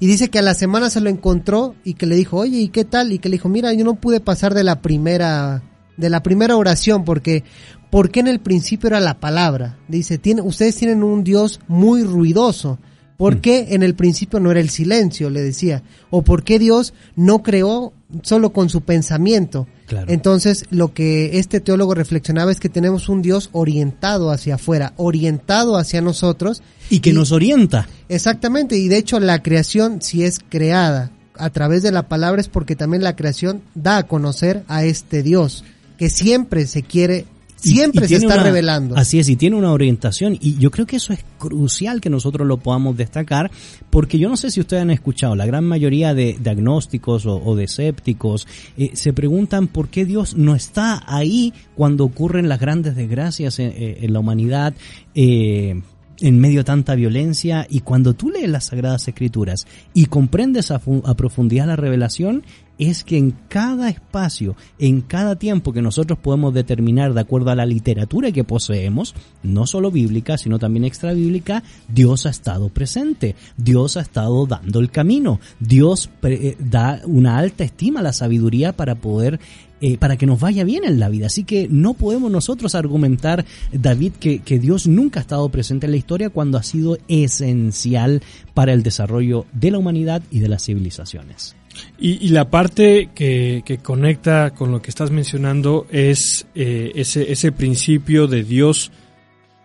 [0.00, 2.68] Y dice que a la semana se lo encontró y que le dijo, oye, ¿y
[2.68, 3.12] qué tal?
[3.12, 5.62] Y que le dijo, mira, yo no pude pasar de la primera,
[5.96, 7.44] de la primera oración porque,
[7.90, 9.78] porque en el principio era la palabra.
[9.88, 12.78] Dice, tiene, ustedes tienen un Dios muy ruidoso.
[13.16, 13.40] ¿Por mm.
[13.40, 15.30] qué en el principio no era el silencio?
[15.30, 15.82] Le decía.
[16.10, 19.66] ¿O por qué Dios no creó solo con su pensamiento?
[20.06, 25.76] Entonces, lo que este teólogo reflexionaba es que tenemos un Dios orientado hacia afuera, orientado
[25.76, 26.62] hacia nosotros.
[26.90, 27.88] Y que nos orienta.
[28.08, 32.48] Exactamente, y de hecho la creación, si es creada a través de la palabra, es
[32.48, 35.64] porque también la creación da a conocer a este Dios,
[35.98, 37.26] que siempre se quiere
[37.74, 38.96] Siempre se está revelando.
[38.96, 40.36] Así es, y tiene una orientación.
[40.40, 43.50] Y yo creo que eso es crucial que nosotros lo podamos destacar,
[43.90, 47.64] porque yo no sé si ustedes han escuchado, la gran mayoría de, diagnósticos o, de
[47.64, 53.58] escépticos eh, se preguntan por qué Dios no está ahí cuando ocurren las grandes desgracias
[53.58, 54.74] en, eh, la humanidad.
[55.14, 55.80] Eh,
[56.20, 60.80] en medio de tanta violencia y cuando tú lees las Sagradas Escrituras y comprendes a,
[61.04, 62.42] a profundidad la revelación,
[62.78, 67.54] es que en cada espacio, en cada tiempo que nosotros podemos determinar de acuerdo a
[67.54, 73.36] la literatura que poseemos, no solo bíblica, sino también extra bíblica, Dios ha estado presente,
[73.56, 78.72] Dios ha estado dando el camino, Dios eh, da una alta estima a la sabiduría
[78.74, 79.40] para poder
[79.82, 81.26] eh, para que nos vaya bien en la vida.
[81.26, 85.90] Así que no podemos nosotros argumentar, David, que, que, Dios nunca ha estado presente en
[85.90, 88.22] la historia cuando ha sido esencial
[88.54, 91.56] para el desarrollo de la humanidad y de las civilizaciones.
[91.98, 98.26] Y, la parte que, conecta con lo que estás mencionando es eh, ese, ese, principio
[98.26, 98.92] de Dios,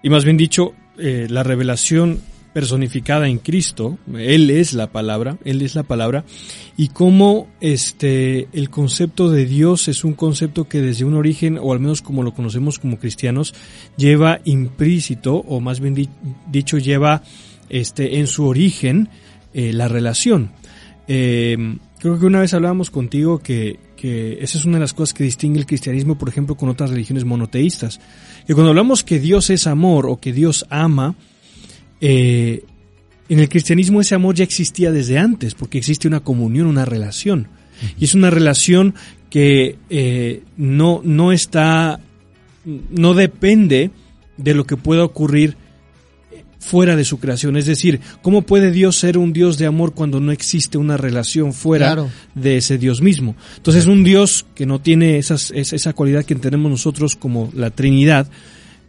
[0.03, 2.21] y más bien dicho, eh, la revelación
[2.53, 6.25] personificada en Cristo, Él es la palabra, Él es la palabra,
[6.75, 11.71] y cómo este, el concepto de Dios es un concepto que desde un origen, o
[11.71, 13.53] al menos como lo conocemos como cristianos,
[13.95, 16.09] lleva implícito, o más bien
[16.47, 17.23] dicho, lleva
[17.69, 19.09] este, en su origen
[19.53, 20.51] eh, la relación.
[22.01, 23.77] Creo que una vez hablábamos contigo que,
[24.41, 27.25] esa es una de las cosas que distingue el cristianismo, por ejemplo, con otras religiones
[27.25, 28.01] monoteístas.
[28.47, 31.13] Que cuando hablamos que Dios es amor o que Dios ama,
[31.99, 32.63] eh,
[33.29, 37.49] en el cristianismo ese amor ya existía desde antes, porque existe una comunión, una relación.
[37.99, 38.95] Y es una relación
[39.29, 41.99] que eh, no, no está,
[42.65, 43.91] no depende
[44.37, 45.55] de lo que pueda ocurrir
[46.61, 47.57] fuera de su creación.
[47.57, 51.53] Es decir, ¿cómo puede Dios ser un Dios de amor cuando no existe una relación
[51.53, 53.35] fuera de ese Dios mismo?
[53.57, 58.29] Entonces, un Dios que no tiene esas, esa cualidad que tenemos nosotros como la Trinidad,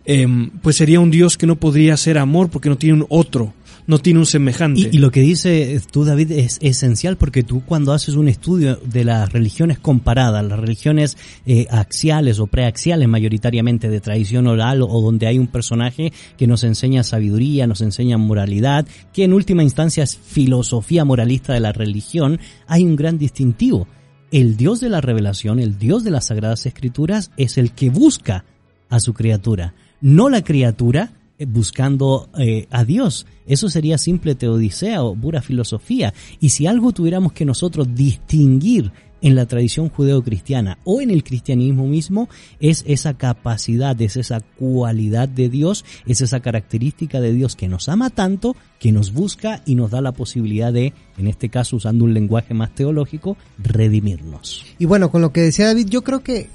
[0.05, 3.55] em, pues sería un Dios que no podría ser amor porque no tiene un otro.
[3.87, 4.91] No tiene un semejante.
[4.93, 9.05] Y, lo que dice tú, David, es esencial porque tú cuando haces un estudio de
[9.05, 11.17] las religiones comparadas, las religiones
[11.47, 16.65] eh, axiales o preaxiales mayoritariamente de tradición oral o donde hay un personaje que nos
[16.65, 22.39] enseña sabiduría, nos enseña moralidad, que en última instancia es filosofía moralista de la religión,
[22.67, 23.89] hay un gran distintivo.
[24.31, 28.45] El Dios de la revelación, el Dios de las Sagradas Escrituras, es el que busca
[28.89, 31.13] a su criatura, no la criatura
[31.47, 33.27] buscando eh, a Dios.
[33.47, 36.15] Eso sería simple teodicea o pura filosofía.
[36.41, 41.87] Y si algo tuviéramos que nosotros distinguir en la tradición judeocristiana o en el cristianismo
[41.87, 42.29] mismo
[42.61, 47.89] es esa capacidad, es esa cualidad de Dios, es esa característica de Dios que nos
[47.89, 52.05] ama tanto, que nos busca y nos da la posibilidad de, en este caso usando
[52.05, 54.67] un lenguaje más teológico, redimirnos.
[54.79, 56.49] Y bueno, con lo que decía David, yo creo que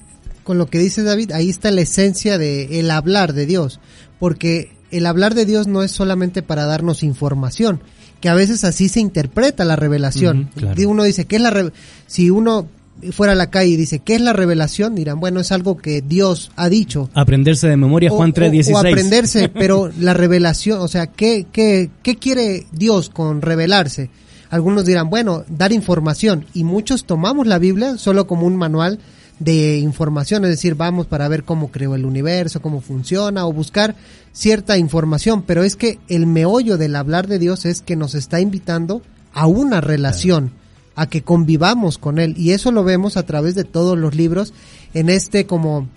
[0.43, 3.81] con lo que dice David, ahí está la esencia de el hablar de Dios,
[4.17, 7.81] porque el hablar de Dios no es solamente para darnos información,
[8.21, 10.49] que a veces así se interpreta la revelación.
[10.85, 11.71] Uno dice, ¿qué es la
[12.07, 12.67] si uno
[13.11, 14.95] fuera a la calle y dice, ¿qué es la revelación?
[14.95, 17.09] Dirán, bueno, es algo que Dios ha dicho.
[17.13, 18.73] Aprenderse de memoria Juan 3.16.
[18.73, 24.09] O, o, aprenderse, pero la revelación, o sea, ¿qué, qué, ¿qué quiere Dios con revelarse?
[24.49, 26.45] Algunos dirán, bueno, dar información.
[26.53, 28.99] Y muchos tomamos la Biblia solo como un manual
[29.39, 33.95] de información, es decir, vamos para ver cómo creó el universo, cómo funciona o buscar
[34.33, 38.39] cierta información, pero es que el meollo del hablar de Dios es que nos está
[38.39, 39.01] invitando
[39.33, 40.51] a una relación,
[40.95, 42.33] a que convivamos con Él.
[42.37, 44.53] Y eso lo vemos a través de todos los libros.
[44.93, 45.87] En este como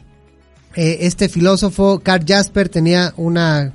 [0.74, 3.72] eh, este filósofo Carl Jasper tenía una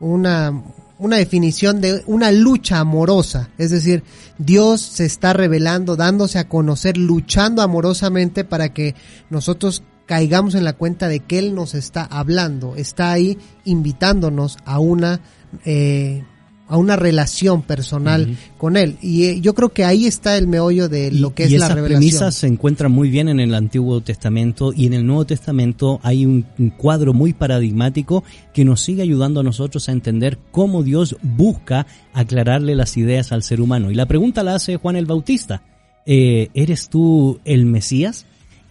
[0.00, 0.62] una
[1.02, 4.04] una definición de una lucha amorosa, es decir,
[4.38, 8.94] Dios se está revelando, dándose a conocer, luchando amorosamente para que
[9.28, 14.78] nosotros caigamos en la cuenta de que Él nos está hablando, está ahí invitándonos a
[14.78, 15.20] una
[15.64, 16.24] eh,
[16.72, 18.96] a una relación personal con él.
[19.02, 22.00] Y eh, yo creo que ahí está el meollo de lo que es la revelación.
[22.00, 26.24] premisas se encuentran muy bien en el Antiguo Testamento y en el Nuevo Testamento hay
[26.24, 26.46] un,
[26.78, 32.74] cuadro muy paradigmático que nos sigue ayudando a nosotros a entender cómo Dios busca aclararle
[32.74, 33.90] las ideas al ser humano.
[33.90, 35.62] Y la pregunta la hace Juan el Bautista.
[36.06, 38.24] Eh, ¿Eres tú el Mesías?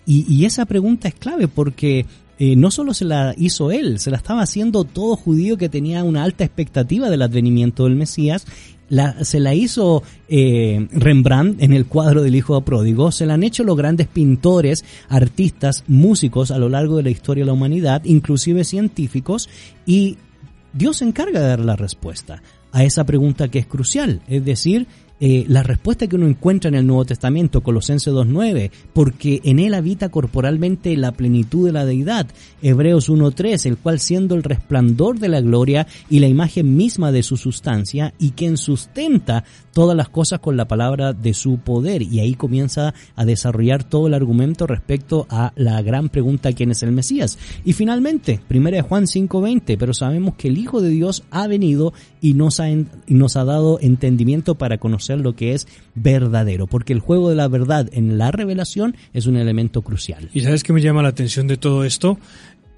[0.07, 2.07] Y, y, esa pregunta es clave porque
[2.43, 6.03] eh, no solo se la hizo él, se la estaba haciendo todo judío que tenía
[6.03, 8.47] una alta expectativa del advenimiento del Mesías.
[8.89, 13.43] La, se la hizo eh, Rembrandt en el cuadro del Hijo Pródigo, se la han
[13.43, 18.01] hecho los grandes pintores, artistas, músicos a lo largo de la historia de la humanidad,
[18.05, 19.47] inclusive científicos,
[19.85, 20.17] y
[20.73, 24.87] Dios se encarga de dar la respuesta a esa pregunta que es crucial, es decir,
[25.23, 29.75] eh, la respuesta que uno encuentra en el Nuevo Testamento, Colosenses 2.9, porque en él
[29.75, 32.25] habita corporalmente la plenitud de la deidad,
[32.63, 37.21] Hebreos 1.3, el cual siendo el resplandor de la gloria y la imagen misma de
[37.21, 42.19] su sustancia, y quien sustenta todas las cosas con la palabra de su poder, y
[42.19, 46.93] ahí comienza a desarrollar todo el argumento respecto a la gran pregunta quién es el
[46.93, 47.37] Mesías.
[47.63, 52.33] Y finalmente, 1 Juan 5.20, pero sabemos que el Hijo de Dios ha venido y
[52.33, 52.69] nos ha,
[53.05, 57.47] nos ha dado entendimiento para conocer lo que es verdadero, porque el juego de la
[57.47, 60.29] verdad en la revelación es un elemento crucial.
[60.33, 62.17] ¿Y sabes qué me llama la atención de todo esto?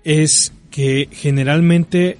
[0.03, 2.17] Es que generalmente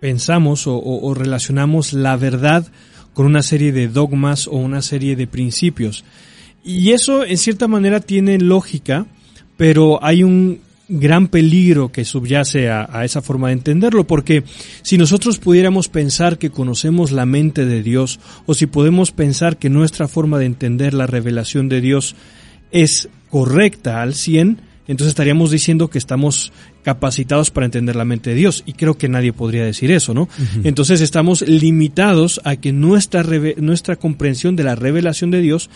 [0.00, 2.66] pensamos o, relacionamos la verdad
[3.14, 6.04] con una serie de dogmas o una serie de principios.
[6.62, 9.06] Y eso en cierta manera tiene lógica,
[9.56, 14.44] pero hay un gran peligro que subyace a, esa forma de entenderlo, porque
[14.82, 19.70] si nosotros pudiéramos pensar que conocemos la mente de Dios, o si podemos pensar que
[19.70, 22.16] nuestra forma de entender la revelación de Dios
[22.70, 28.36] es correcta al 100, entonces estaríamos diciendo que estamos capacitados para entender la mente de
[28.36, 28.62] Dios.
[28.66, 30.28] Y creo que nadie podría decir eso, ¿no?
[30.62, 33.24] Entonces estamos limitados a que nuestra,
[33.56, 35.70] nuestra comprensión de la revelación de Dios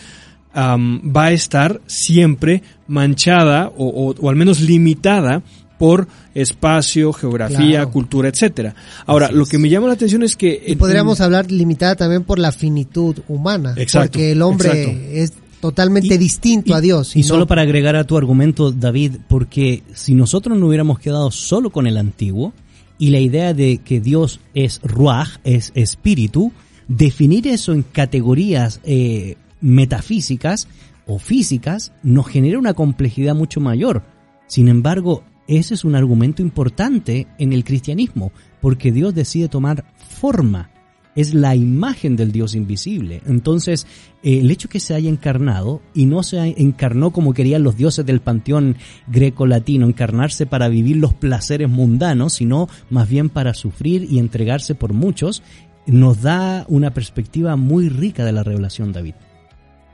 [0.55, 5.43] va a estar siempre manchada o, al menos limitada
[5.77, 8.75] por espacio, geografía, cultura, etcétera.
[9.05, 12.51] Ahora, lo que me llama la atención es que podríamos hablar limitada también por la
[12.51, 17.15] finitud humana, porque el hombre es totalmente distinto a Dios.
[17.15, 21.69] Y, solo para agregar a tu argumento, David, porque si nosotros no hubiéramos quedado solo
[21.69, 22.53] con el antiguo
[22.97, 26.51] y la idea de que Dios es ruach, es espíritu,
[26.87, 30.67] definir eso en categorías eh, metafísicas
[31.05, 34.03] o físicas nos genera una complejidad mucho mayor.
[34.47, 40.69] Sin embargo, ese es un argumento importante en el cristianismo, porque Dios decide tomar forma.
[41.15, 43.23] Es la imagen del Dios invisible.
[43.25, 43.87] Entonces,
[44.21, 48.21] el hecho que se haya encarnado, y no se encarnó como querían los dioses del
[48.21, 54.75] panteón greco-latino, encarnarse para vivir los placeres mundanos, sino más bien para sufrir y entregarse
[54.75, 55.41] por muchos,
[55.87, 59.15] nos da una perspectiva muy rica de la revelación, David.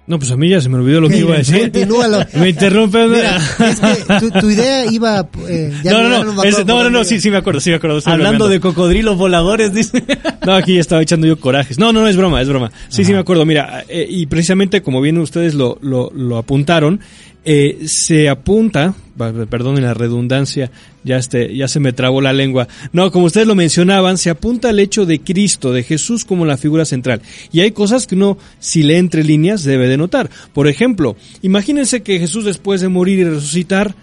[0.07, 1.61] No, pues a mí ya se me olvidó lo que iba a decir.
[1.61, 2.19] Continúalo.
[2.35, 3.07] Me interrumpe.
[3.07, 5.27] Mira, es que tu, tu idea iba...
[5.47, 7.59] eh, ya no, no, no, me es- acuerdo no, no, no, sí, sí me acuerdo,
[7.59, 7.99] sí me acuerdo.
[8.05, 10.03] Hablando de cocodrilos voladores, dice.
[10.45, 11.79] No, aquí ya estaba echando yo corajes.
[11.79, 12.71] No, no, no, es broma, es broma.
[12.89, 13.45] Sí, sí me acuerdo.
[13.47, 16.99] Mira, eh, y precisamente como bien ustedes lo, lo, lo apuntaron,
[17.45, 20.71] eh, se apunta, va, perdonen la redundancia,
[21.03, 22.67] ya este, ya se me trabó la lengua.
[22.91, 26.57] No, como ustedes lo mencionaban, se apunta al hecho de Cristo, de Jesús como la
[26.57, 27.21] figura central.
[27.51, 30.29] Y hay cosas que uno, si lee entre líneas, debe de notar.
[30.53, 33.95] Por ejemplo, imagínense que Jesús después de morir y resucitar,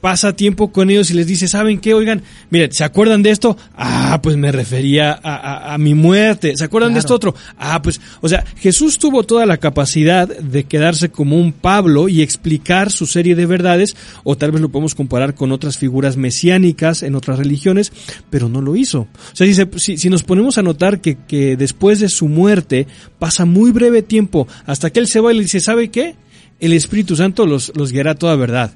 [0.00, 1.92] pasa tiempo con ellos y les dice, ¿saben qué?
[1.94, 3.56] Oigan, miren, ¿se acuerdan de esto?
[3.76, 6.56] Ah, pues me refería a, a- a mi muerte.
[6.56, 7.34] ¿Se acuerdan de esto otro?
[7.58, 12.22] Ah, pues, o sea, Jesús tuvo toda la capacidad de quedarse como un Pablo y
[12.22, 17.02] explicar su serie de verdades, o tal vez lo podemos comparar con otras figuras mesiánicas
[17.02, 17.92] en otras religiones,
[18.30, 19.00] pero no lo hizo.
[19.00, 22.26] O sea, si, se- si, si nos ponemos a notar que, que después de su
[22.28, 22.86] muerte
[23.18, 26.16] pasa muy breve tiempo hasta que él se va y le dice, ¿sabe qué?
[26.58, 28.72] El Espíritu Santo los, los guiará a toda verdad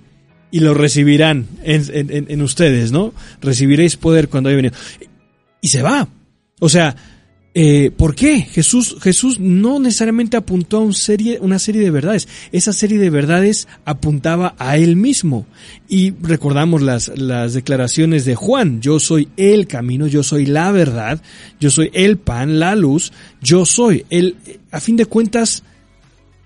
[0.54, 3.12] y lo recibirán en, ustedes, ¿no?
[3.40, 4.76] Recibiréis poder cuando haya venido.
[5.60, 6.06] Y se va.
[6.60, 6.94] O sea,
[7.54, 8.42] eh, ¿por qué?
[8.42, 12.28] Jesús, Jesús no necesariamente apuntó a serie, una serie de verdades.
[12.52, 15.44] Esa serie de verdades apuntaba a él mismo.
[15.88, 18.80] Y recordamos las, las declaraciones de Juan.
[18.80, 21.20] Yo soy el camino, yo soy la verdad,
[21.58, 23.12] yo soy el pan, la luz,
[23.42, 24.06] yo soy.
[24.08, 24.36] Él,
[24.70, 25.64] a fin de cuentas,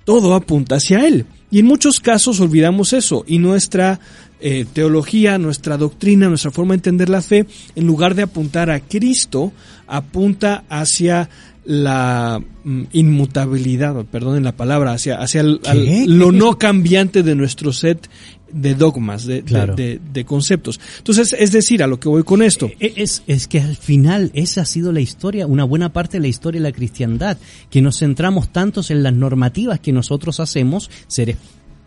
[0.07, 1.27] todo apunta hacia Él.
[1.51, 4.01] Y en muchos casos olvidamos eso y nuestra
[4.41, 8.81] eh, teología, nuestra doctrina, nuestra forma de entender la fe, en lugar de apuntar a
[8.81, 9.53] Cristo,
[9.87, 11.29] apunta hacia
[11.65, 15.85] la mm, inmutabilidad, perdonen la palabra, hacia, hacia el- al-
[16.19, 18.09] lo no cambiante de nuestro set
[18.53, 19.75] de dogmas, de, de- Claro.
[19.75, 20.81] de- de conceptos.
[20.99, 22.71] Entonces, es decir, a lo que voy con esto.
[22.81, 26.23] E- Es, es que al final esa ha sido la historia, una buena parte de
[26.23, 27.39] la historia de la cristiandad,
[27.71, 31.37] que nos centramos tantos en las normativas que nosotros hacemos, seres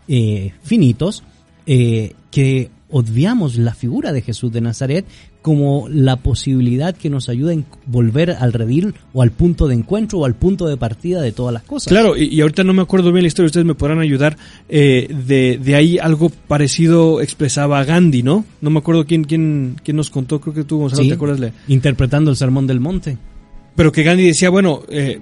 [0.08, 1.22] eh, finitos,
[1.66, 5.04] eh, que obviamos la figura de Jesús de Nazaret
[5.42, 10.20] como la posibilidad que nos ayuda en volver al redil o al punto de encuentro
[10.20, 11.88] o al punto de partida de todas las cosas.
[11.90, 14.36] Claro, y, y ahorita no me acuerdo bien la historia, ustedes me podrán ayudar.
[14.68, 18.44] eh, de, de ahí algo parecido expresaba Gandhi, ¿no?
[18.60, 21.40] No me acuerdo quién, quién, quién nos contó, creo que tú, Gonzalo, Sí, ¿te acuerdas?
[21.40, 23.18] Le- interpretando el Sermón del Monte.
[23.74, 25.18] Pero que Gandhi decía, bueno, eh,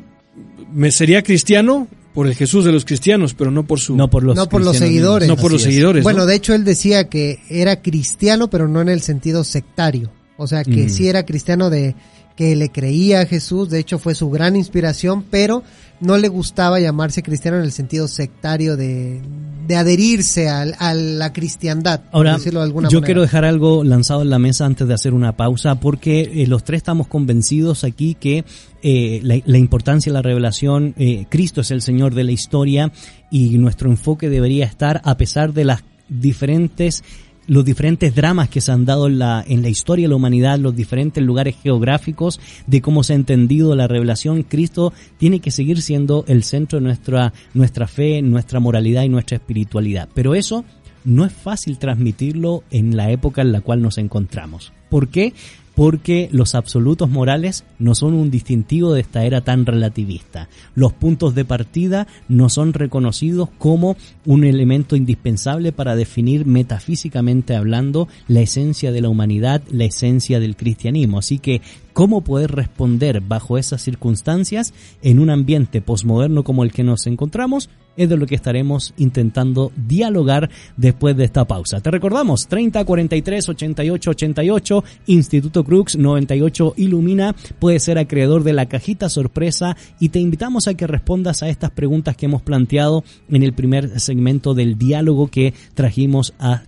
[0.72, 1.86] me sería cristiano
[2.20, 3.96] por el Jesús de los cristianos, pero no por su...
[3.96, 5.26] No por los, No por los seguidores.
[5.26, 5.68] no por los es.
[5.68, 6.02] seguidores.
[6.04, 6.26] Bueno, ¿no?
[6.26, 10.12] de hecho él decía que era cristiano, pero no en el sentido sectario.
[10.36, 10.90] O sea, que Mm.
[10.90, 11.94] sí era cristiano de
[12.40, 15.62] que le creía a Jesús, de hecho fue su gran inspiración, pero
[16.00, 19.20] no le gustaba llamarse cristiano en el sentido sectario de,
[19.68, 23.06] de adherirse al- a, la cristiandad, por Ahora, decirlo de alguna yo manera.
[23.06, 26.64] quiero dejar algo lanzado en la mesa antes de hacer una pausa, porque eh, los
[26.64, 28.46] tres estamos convencidos aquí que
[28.82, 32.90] eh, la, la importancia de la revelación, eh, Cristo es el Señor de la historia
[33.30, 37.04] y nuestro enfoque debería estar, a pesar de las diferentes
[37.46, 40.58] los diferentes dramas que se han dado en la, en la historia de la humanidad,
[40.58, 45.82] los diferentes lugares geográficos de cómo se ha entendido la revelación, Cristo tiene que seguir
[45.82, 50.08] siendo el centro de nuestra, nuestra fe, nuestra moralidad y nuestra espiritualidad.
[50.14, 50.64] Pero eso
[51.04, 54.72] no es fácil transmitirlo en la época en la cual nos encontramos.
[54.88, 55.32] ¿Por qué?
[55.74, 60.48] Porque los absolutos morales no son un distintivo de esta era tan relativista.
[60.74, 68.08] Los puntos de partida no son reconocidos como un elemento indispensable para definir metafísicamente hablando
[68.28, 71.18] la esencia de la humanidad, la esencia del cristianismo.
[71.18, 76.84] Así que, ¿cómo poder responder bajo esas circunstancias en un ambiente posmoderno como el que
[76.84, 77.70] nos encontramos?
[78.00, 81.80] Es de lo que estaremos intentando dialogar después de esta pausa.
[81.80, 88.66] Te recordamos, 30 43 88 88, Instituto Crux 98 Ilumina, puedes ser acreedor de la
[88.66, 93.42] cajita sorpresa y te invitamos a que respondas a estas preguntas que hemos planteado en
[93.42, 96.62] el primer segmento del diálogo que trajimos a,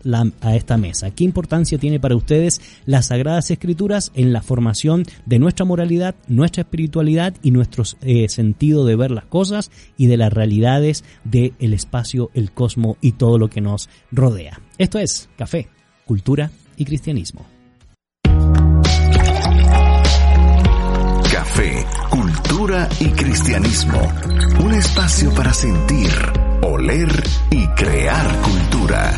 [0.53, 1.13] esta mesa.
[1.13, 6.63] ¿Qué importancia tiene para ustedes las Sagradas Escrituras en la formación de nuestra moralidad, nuestra
[6.63, 11.75] espiritualidad y nuestro eh, sentido de ver las cosas y de las realidades del el
[11.75, 14.61] espacio, el cosmos y todo lo que nos rodea.
[14.79, 15.69] Esto es Café,
[16.05, 17.47] Cultura y Cristianismo.
[21.33, 24.01] Café, Cultura y Cristianismo.
[24.65, 26.11] Un espacio para sentir,
[26.63, 27.09] oler
[27.51, 29.13] y crear cultura.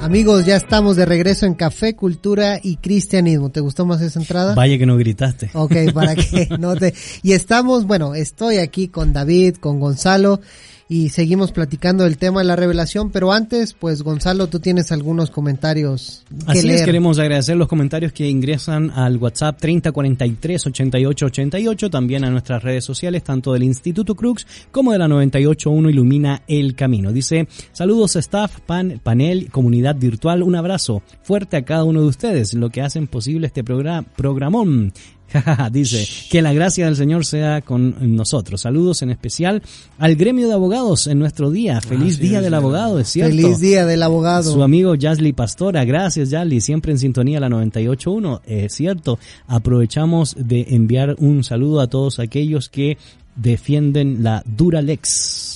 [0.00, 3.50] Amigos, ya estamos de regreso en Café, Cultura y Cristianismo.
[3.50, 4.54] ¿Te gustó más esa entrada?
[4.54, 5.50] Vaya que no gritaste.
[5.54, 6.94] Ok, para que no te...
[7.22, 10.40] Y estamos, bueno, estoy aquí con David, con Gonzalo,
[10.88, 15.30] y seguimos platicando del tema de la revelación, pero antes, pues Gonzalo, tú tienes algunos
[15.30, 16.80] comentarios que Así leer.
[16.80, 23.24] es, queremos agradecer los comentarios que ingresan al WhatsApp 3043-8888, también a nuestras redes sociales,
[23.24, 27.12] tanto del Instituto Crux como de la 981 Ilumina el Camino.
[27.12, 32.54] Dice, saludos staff, pan, panel, comunidad virtual, un abrazo fuerte a cada uno de ustedes,
[32.54, 34.92] lo que hacen posible este programa, programón.
[35.72, 38.60] Dice que la gracia del Señor sea con nosotros.
[38.60, 39.62] Saludos en especial
[39.98, 41.80] al gremio de abogados en nuestro día.
[41.80, 43.34] Feliz sí, día del abogado, es cierto.
[43.34, 44.52] Feliz día del abogado.
[44.52, 49.18] Su amigo Yasli Pastora, gracias Yasli, siempre en sintonía la 98.1, es cierto.
[49.46, 52.98] Aprovechamos de enviar un saludo a todos aquellos que
[53.36, 55.55] defienden la Duralex.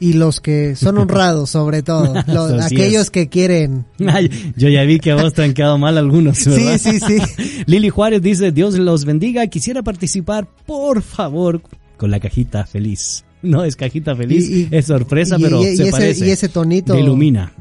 [0.00, 3.10] Y los que son honrados sobre todo, los- aquellos es.
[3.10, 3.84] que quieren.
[4.56, 6.78] Yo ya vi que a vos te han quedado mal algunos, Sí, ¿verdad?
[6.78, 7.18] sí, sí.
[7.66, 11.60] Lili Juárez dice, Dios los bendiga, quisiera participar, por favor,
[11.96, 13.24] con la cajita feliz.
[13.42, 16.26] No es cajita feliz, Y- y- es sorpresa, y- pero y se ese- parece.
[16.26, 16.92] y ese tonito.
[16.94, 17.52] De Ilumina.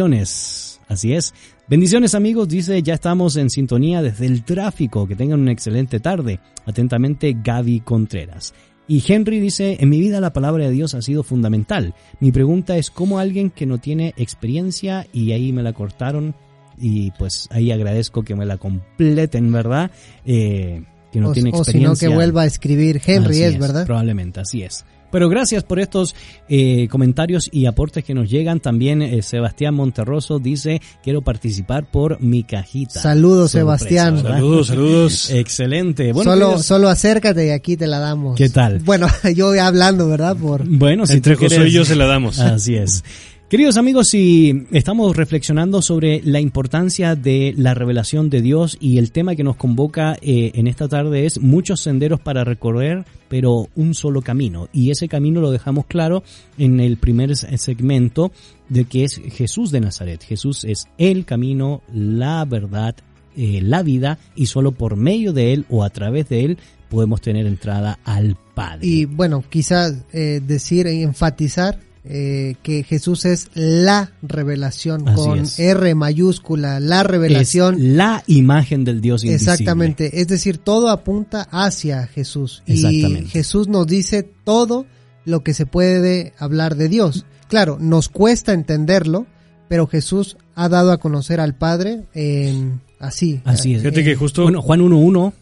[0.00, 0.80] Bendiciones.
[0.88, 1.34] Así es.
[1.68, 5.06] Bendiciones amigos, dice, ya estamos en sintonía desde el tráfico.
[5.06, 6.40] Que tengan una excelente tarde.
[6.66, 8.52] Atentamente, Gaby Contreras.
[8.90, 11.94] Y Henry dice, en mi vida la palabra de Dios ha sido fundamental.
[12.18, 16.34] Mi pregunta es cómo alguien que no tiene experiencia y ahí me la cortaron
[16.76, 19.92] y pues ahí agradezco que me la completen, ¿verdad?
[20.26, 20.82] Eh,
[21.12, 22.08] que no o, tiene o experiencia.
[22.08, 23.86] no, que vuelva a escribir Henry, Así es, ¿verdad?
[23.86, 24.84] Probablemente, así es.
[25.10, 26.14] Pero gracias por estos
[26.48, 28.60] eh, comentarios y aportes que nos llegan.
[28.60, 33.00] También eh, Sebastián Monterroso dice, quiero participar por mi cajita.
[33.00, 34.14] Saludos, Sorpresa, Sebastián.
[34.16, 34.30] ¿verdad?
[34.34, 35.30] Saludos, saludos.
[35.40, 36.12] Excelente.
[36.12, 38.36] Bueno, solo, queridos- solo acércate y aquí te la damos.
[38.36, 38.78] ¿Qué tal?
[38.80, 40.36] Bueno, yo voy hablando, ¿verdad?
[40.36, 42.38] Por bueno, si Entre tú Josué quieres- y yo se la damos.
[42.38, 43.02] Así es.
[43.50, 49.10] Queridos amigos, si estamos reflexionando sobre la importancia de la revelación de Dios y el
[49.10, 53.94] tema que nos convoca eh, en esta tarde es muchos senderos para recorrer, pero un
[53.94, 54.68] solo camino.
[54.72, 56.22] Y ese camino lo dejamos claro
[56.58, 58.30] en el primer se- segmento
[58.68, 60.22] de que es Jesús de Nazaret.
[60.22, 62.94] Jesús es el camino, la verdad,
[63.36, 67.20] eh, la vida y solo por medio de él o a través de él podemos
[67.20, 68.86] tener entrada al Padre.
[68.86, 75.38] Y bueno, quizás eh, decir e enfatizar eh, que Jesús es la revelación Así con
[75.40, 75.58] es.
[75.58, 77.96] R mayúscula, la es revelación.
[77.96, 79.52] la imagen del Dios invisible.
[79.52, 82.62] Exactamente, es decir, todo apunta hacia Jesús.
[82.66, 83.28] Y Exactamente.
[83.30, 84.86] Jesús nos dice todo
[85.24, 87.26] lo que se puede hablar de Dios.
[87.48, 89.26] Claro, nos cuesta entenderlo,
[89.68, 93.40] pero Jesús ha dado a conocer al Padre en así.
[93.44, 93.82] Así es.
[93.82, 95.32] Fíjate que justo Bueno, Juan 1.1,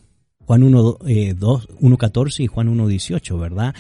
[0.44, 3.74] Juan 1, eh, 2, 1.14 y Juan 1.18, ¿verdad?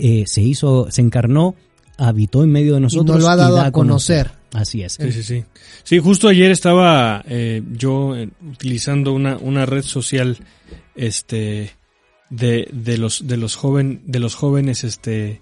[0.00, 1.54] Eh, se hizo, se encarnó,
[1.98, 3.16] habitó en medio de nosotros.
[3.16, 4.30] nos lo ha dado da a conocer.
[4.54, 4.94] Así es.
[4.94, 5.44] Sí, sí, sí.
[5.82, 10.38] Sí, justo ayer estaba eh, yo eh, utilizando una, una red social
[10.94, 11.72] este
[12.30, 15.40] de, de los de los joven de los jóvenes este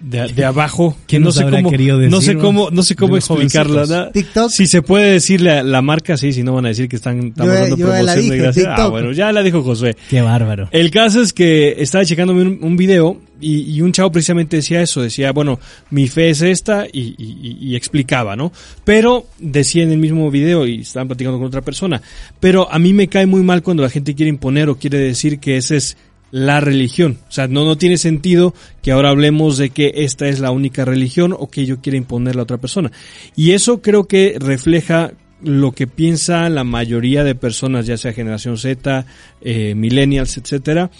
[0.00, 3.16] de, de abajo que ¿Qué no sé cómo querido no sé cómo no sé cómo
[3.16, 3.90] explicarla jovencitos?
[4.06, 4.10] ¿no?
[4.12, 4.50] TikTok.
[4.50, 7.28] si se puede decir la, la marca sí si no van a decir que están
[7.28, 9.96] estamos dando yo ya la promoción de dije, gracia ah bueno ya la dijo Josué
[10.08, 10.68] Qué bárbaro.
[10.72, 14.82] el caso es que estaba checándome un, un video y, y un chavo precisamente decía
[14.82, 18.52] eso, decía, bueno, mi fe es esta y, y- y explicaba, ¿no?
[18.84, 22.02] Pero decía en el mismo video y estaban platicando con otra persona,
[22.38, 25.38] pero a mí me cae muy mal cuando la gente quiere imponer o quiere decir
[25.38, 25.96] que esa es
[26.30, 27.18] la religión.
[27.28, 30.84] O sea, no, no tiene sentido que ahora hablemos de que esta es la única
[30.84, 32.90] religión o que yo quiera imponerle a otra persona.
[33.36, 35.12] Y eso creo que refleja
[35.42, 39.06] lo que piensa la mayoría de personas, ya sea generación Z,
[39.40, 40.90] eh, millennials, etcétera,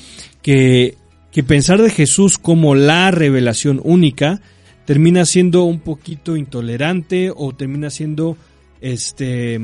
[0.42, 0.96] que,
[1.30, 4.40] que pensar de Jesús como la revelación única
[4.86, 8.36] termina siendo un poquito intolerante o termina siendo
[8.80, 9.60] este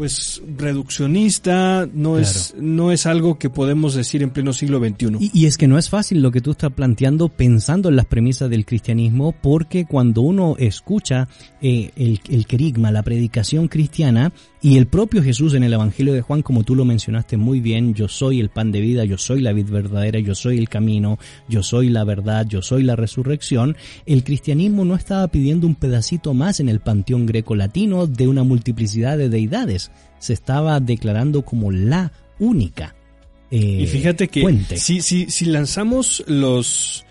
[0.00, 5.18] pues reduccionista, no es no es algo que podemos decir en pleno siglo XXI.
[5.20, 8.06] Y, y es que no es fácil lo que tú estás planteando pensando en las
[8.06, 11.28] premisas del cristianismo, porque cuando uno escucha
[11.60, 14.32] eh, el, el querigma, la predicación cristiana,
[14.62, 17.94] y el propio Jesús en el Evangelio de Juan, como tú lo mencionaste muy bien,
[17.94, 21.18] yo soy el pan de vida, yo soy la vid verdadera, yo soy el camino,
[21.48, 26.34] yo soy la verdad, yo soy la resurrección, el cristianismo no estaba pidiendo un pedacito
[26.34, 32.12] más en el panteón greco-latino de una multiplicidad de deidades, se estaba declarando como la
[32.38, 32.94] única.
[33.50, 37.06] eh, Y fíjate que si, si, si lanzamos los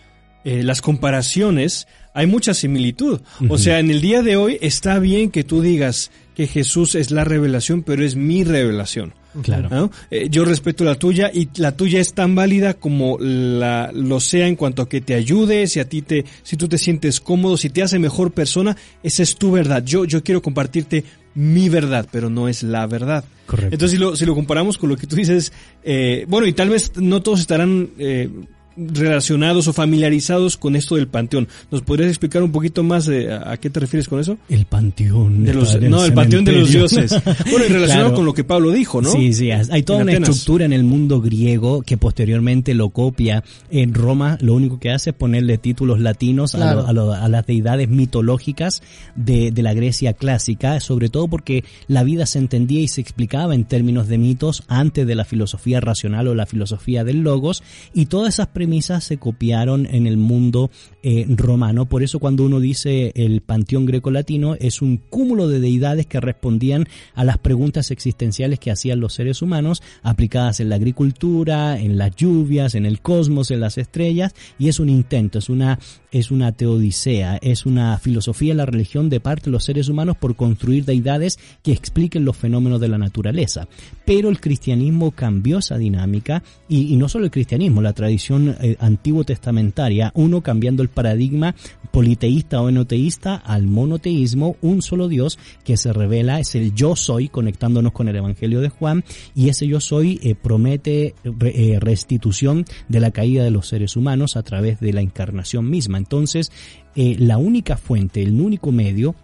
[0.46, 1.88] eh, las comparaciones,
[2.20, 3.22] hay mucha similitud.
[3.48, 7.12] O sea, en el día de hoy está bien que tú digas que Jesús es
[7.12, 9.14] la revelación, pero es mi revelación.
[9.42, 9.70] Claro.
[9.70, 9.92] ¿no?
[10.12, 14.48] Eh, yo respeto la tuya y la tuya es tan válida como la, lo sea
[14.48, 17.56] en cuanto a que te ayude, si a ti te, si tú te sientes cómodo,
[17.56, 19.82] si te hace mejor persona, esa es tu verdad.
[19.86, 21.06] Yo, yo quiero compartirte
[21.36, 23.24] mi verdad, pero no es la verdad.
[23.46, 23.74] Correcto.
[23.74, 25.54] Entonces, si lo, si lo comparamos con lo que tú dices,
[25.84, 28.30] eh, bueno, y tal vez no todos estarán eh,
[28.76, 31.48] relacionados o familiarizados con esto del panteón.
[31.72, 34.38] ¿Nos podrías explicar un poquito más de a, qué te refieres con eso?
[34.50, 35.44] El panteón.
[35.44, 37.16] De los, no, el panteón de los dioses.
[37.50, 39.12] Bueno, y relacionado con lo que Pablo dijo, ¿no?
[39.12, 43.44] Sí, sí, hay toda una estructura en el mundo griego que posteriormente lo copia.
[43.70, 48.82] En Roma lo único que hace es ponerle títulos latinos a, a, las deidades mitológicas
[49.16, 53.56] de, de la Grecia clásica, sobre todo porque la vida se entendía y se explicaba
[53.56, 57.64] en términos de mitos antes de la filosofía racional o la filosofía del logos,
[57.94, 58.69] y todas esas premisas
[59.04, 60.70] se copiaron en el mundo
[61.02, 61.86] eh, romano.
[61.86, 66.88] Por eso cuando uno dice el panteón greco-latino es un cúmulo de deidades que respondían
[67.16, 72.16] a las preguntas existenciales que hacían los seres humanos, aplicadas en la agricultura, en las
[72.16, 75.80] lluvias, en el cosmos, en las estrellas, y es un intento, es una,
[76.12, 80.36] es una teodicea, es una filosofía la religión de parte de los seres humanos por
[80.36, 83.68] construir deidades que expliquen los fenómenos de la naturaleza.
[84.06, 89.24] Pero el cristianismo cambió esa dinámica y, no solo el cristianismo, la tradición eh, antiguo
[89.24, 91.56] testamentaria, uno cambiando el paradigma
[91.92, 97.30] politeísta o enoteísta al monoteísmo, un solo Dios que se revela, es el yo soy,
[97.30, 99.04] conectándonos con el Evangelio de Juan,
[99.36, 104.36] y ese yo soy eh, promete eh, restitución de la caída de los seres humanos
[104.36, 105.98] a través de la encarnación misma.
[105.98, 106.52] Entonces,
[106.96, 109.16] la única fuente, el único medio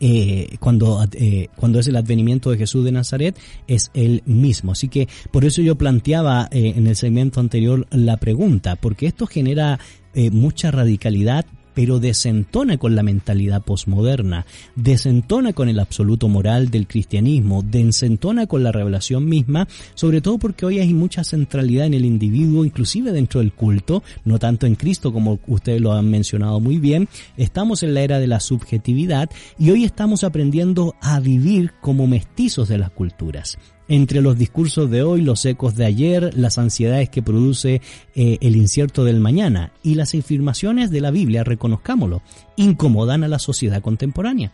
[0.00, 4.72] eh, cuando, eh, cuando es el advenimiento de Jesús de Nazaret, es el mismo.
[4.72, 9.26] Así que por eso yo planteaba eh, en el segmento anterior la pregunta, porque esto
[9.26, 9.78] genera
[10.32, 14.46] mucha radicalidad pero desentona con la mentalidad posmoderna,
[14.76, 20.66] desentona con el absoluto moral del cristianismo, desentona con la revelación misma, sobre todo porque
[20.66, 25.12] hoy hay mucha centralidad en el individuo, inclusive dentro del culto, no tanto en Cristo
[25.12, 29.70] como ustedes lo han mencionado muy bien, estamos en la era de la subjetividad y
[29.70, 33.58] hoy estamos aprendiendo a vivir como mestizos de las culturas
[33.90, 37.82] entre los discursos de hoy, los ecos de ayer, las ansiedades que produce
[38.14, 42.22] eh, el incierto del mañana y las afirmaciones de la Biblia, reconozcámoslo,
[42.54, 44.52] incomodan a la sociedad contemporánea.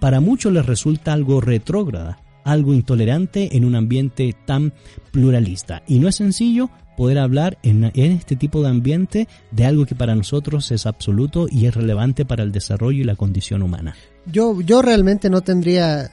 [0.00, 4.72] Para muchos les resulta algo retrógrada, algo intolerante en un ambiente tan
[5.12, 5.84] pluralista.
[5.86, 10.16] Y no es sencillo poder hablar en, este tipo de ambiente de algo que para
[10.16, 13.94] nosotros es absoluto y es relevante para el desarrollo y la condición humana.
[14.26, 16.10] Yo, yo realmente no tendría,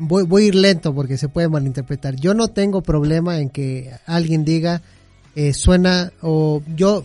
[0.00, 2.16] voy, voy a ir lento porque se puede malinterpretar.
[2.16, 4.82] Yo no tengo problema en que alguien diga,
[5.36, 7.04] eh, suena, o yo,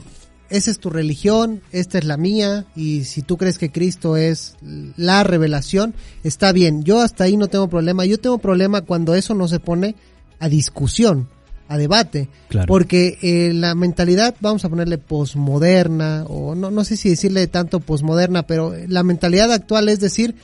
[0.49, 4.55] esa es tu religión, esta es la mía, y si tú crees que Cristo es
[4.95, 5.93] la revelación,
[6.23, 6.83] está bien.
[6.83, 8.05] Yo hasta ahí no tengo problema.
[8.05, 9.95] Yo tengo problema cuando eso no se pone
[10.39, 11.27] a discusión,
[11.67, 12.29] a debate.
[12.67, 17.81] Porque eh, la mentalidad, vamos a ponerle posmoderna, o no, no sé si decirle tanto
[17.81, 20.35] posmoderna, pero la mentalidad actual es decir,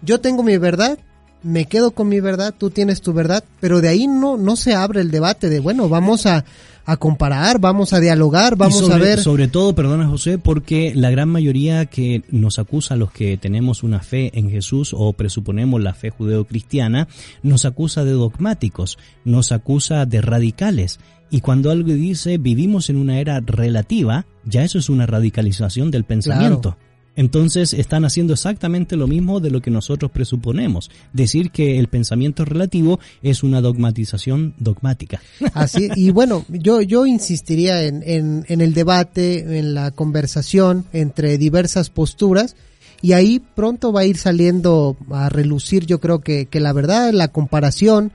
[0.00, 0.98] yo tengo mi verdad
[1.42, 4.74] me quedo con mi verdad, tú tienes tu verdad, pero de ahí no, no se
[4.74, 6.44] abre el debate de, bueno, vamos a,
[6.88, 9.20] a comparar, vamos a dialogar, vamos a ver.
[9.20, 13.82] Sobre todo, perdona José, porque la gran mayoría que nos acusa a los que tenemos
[13.82, 17.06] una fe en Jesús o presuponemos la fe judeocristiana,
[17.42, 20.98] nos acusa de dogmáticos, nos acusa de radicales.
[21.30, 26.04] Y cuando algo dice vivimos en una era relativa, ya eso es una radicalización del
[26.04, 26.78] pensamiento.
[27.18, 30.88] Entonces están haciendo exactamente lo mismo de lo que nosotros presuponemos.
[31.12, 35.20] Decir que el pensamiento relativo es una dogmatización dogmática.
[35.52, 41.90] Así, y bueno, yo, yo insistiría en, en, el debate, en la conversación entre diversas
[41.90, 42.54] posturas
[43.02, 47.10] y ahí pronto va a ir saliendo a relucir yo creo que, que la verdad,
[47.12, 48.12] la comparación.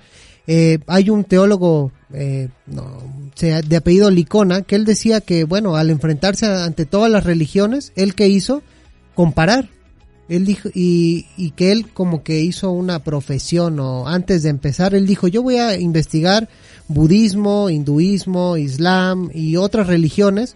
[0.48, 3.02] Eh, hay un teólogo eh, no,
[3.38, 8.16] de apellido Licona que él decía que, bueno, al enfrentarse ante todas las religiones, él
[8.16, 8.64] que hizo,
[9.16, 9.70] comparar.
[10.30, 14.96] Él dijo, y, y que él como que hizo una profesión o antes de empezar,
[14.96, 16.48] él dijo, yo voy a investigar
[16.88, 20.56] budismo, hinduismo, islam y otras religiones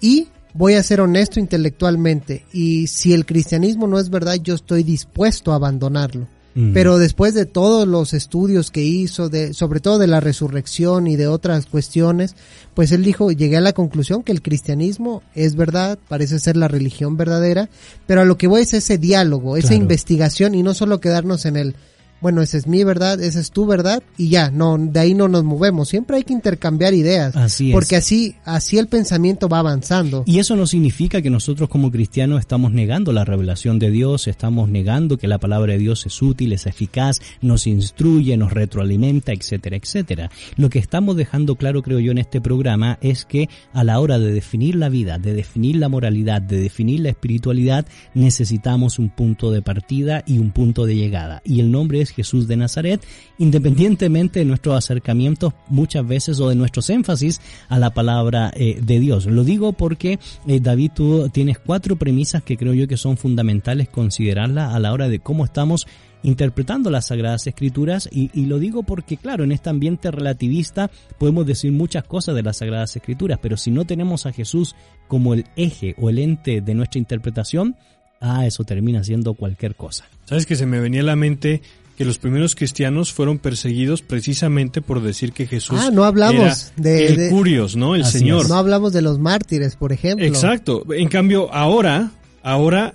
[0.00, 4.82] y voy a ser honesto intelectualmente y si el cristianismo no es verdad, yo estoy
[4.82, 6.28] dispuesto a abandonarlo.
[6.74, 11.14] Pero después de todos los estudios que hizo, de, sobre todo de la resurrección y
[11.14, 12.34] de otras cuestiones,
[12.74, 16.66] pues él dijo, llegué a la conclusión que el cristianismo es verdad, parece ser la
[16.66, 17.68] religión verdadera,
[18.06, 21.56] pero a lo que voy es ese diálogo, esa investigación y no solo quedarnos en
[21.56, 21.76] el
[22.20, 25.28] bueno, esa es mi verdad, esa es tu verdad y ya, no, de ahí no
[25.28, 25.88] nos movemos.
[25.88, 27.36] Siempre hay que intercambiar ideas.
[27.36, 30.24] Así Porque así, así el pensamiento va avanzando.
[30.26, 34.68] Y eso no significa que nosotros como cristianos estamos negando la revelación de Dios, estamos
[34.68, 39.76] negando que la palabra de Dios es útil, es eficaz, nos instruye, nos retroalimenta, etcétera,
[39.76, 40.30] etcétera.
[40.56, 44.18] Lo que estamos dejando claro, creo yo, en este programa es que a la hora
[44.18, 49.50] de definir la vida, de definir la moralidad, de definir la espiritualidad, necesitamos un punto
[49.50, 51.42] de partida y un punto de llegada.
[51.44, 53.04] Y el nombre es es Jesús de Nazaret,
[53.38, 59.00] independientemente de nuestros acercamientos muchas veces o de nuestros énfasis a la palabra eh, de
[59.00, 59.26] Dios.
[59.26, 63.88] Lo digo porque eh, David, tú tienes cuatro premisas que creo yo que son fundamentales
[63.88, 65.86] considerarlas a la hora de cómo estamos
[66.22, 71.46] interpretando las Sagradas Escrituras y, y, lo digo porque claro, en este ambiente relativista podemos
[71.46, 74.74] decir muchas cosas de las Sagradas Escrituras, pero si no tenemos a Jesús
[75.06, 77.76] como el eje o el ente de nuestra interpretación,
[78.20, 80.06] ah, eso termina siendo cualquier cosa.
[80.24, 81.62] ¿Sabes que se me venía a la mente
[81.98, 86.72] que los primeros cristianos fueron perseguidos precisamente por decir que Jesús ah, no hablamos era
[86.76, 87.96] de, el de- Curios, ¿no?
[87.96, 88.48] El Señor.
[88.48, 90.24] No hablamos de los mártires, por ejemplo.
[90.24, 90.86] Exacto.
[90.94, 92.12] En cambio, ahora,
[92.44, 92.94] ahora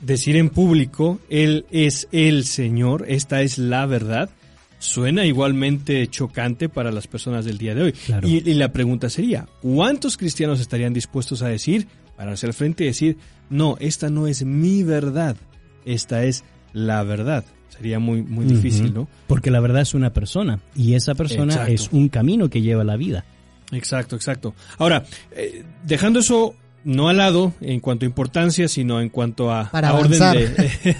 [0.00, 4.30] decir en público, Él es el Señor, esta es la verdad,
[4.78, 7.92] suena igualmente chocante para las personas del día de hoy.
[7.92, 8.28] Claro.
[8.28, 12.86] Y, y la pregunta sería, ¿cuántos cristianos estarían dispuestos a decir, pararse al frente y
[12.86, 13.16] decir,
[13.50, 15.36] no, esta no es mi verdad,
[15.84, 17.44] esta es la verdad?
[17.76, 18.92] Sería muy, muy difícil.
[18.94, 19.08] ¿no?
[19.26, 21.72] Porque la verdad es una persona y esa persona Exacto.
[21.72, 23.24] es un camino que lleva a la vida.
[23.72, 24.54] Exacto, exacto.
[24.78, 26.54] Ahora, eh, dejando eso
[26.84, 30.18] no al lado en cuanto a importancia, sino en cuanto a, Para a orden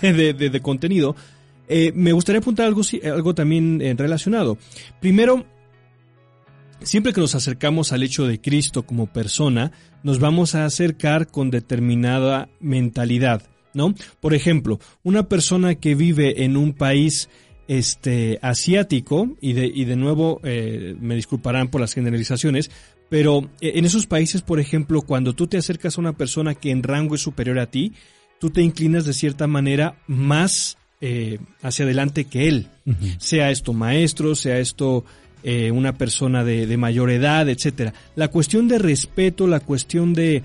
[0.03, 1.15] de, de- de- de contenido,
[1.69, 4.59] eh, me gustaría apuntar algo, algo también eh, relacionado.
[5.01, 5.45] Primero,
[6.83, 9.73] siempre que nos acercamos al hecho de Cristo como persona,
[10.03, 13.43] nos vamos a acercar con determinada mentalidad,
[13.75, 13.95] ¿no?
[14.21, 17.29] Por ejemplo, una persona que vive en un país
[17.69, 22.71] este asiático y de y de nuevo eh, me disculparán por las generalizaciones
[23.09, 26.71] pero eh, en esos países por ejemplo cuando tú te acercas a una persona que
[26.71, 27.93] en rango es superior a ti
[28.39, 32.69] tú te inclinas de cierta manera más eh, hacia adelante que él
[33.19, 35.07] sea esto maestro sea esto
[35.47, 37.93] eh, una persona de, mayor edad, etcétera.
[38.17, 40.43] La cuestión de respeto, la cuestión de,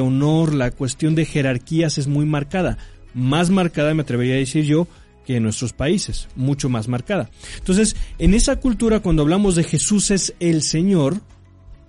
[0.00, 2.78] honor, la cuestión de jerarquías es muy marcada.
[3.14, 4.86] Más marcada, me atrevería a decir yo,
[5.26, 7.30] que en nuestros países, mucho más marcada.
[7.58, 11.20] Entonces, en esa cultura, cuando hablamos de Jesús es el Señor,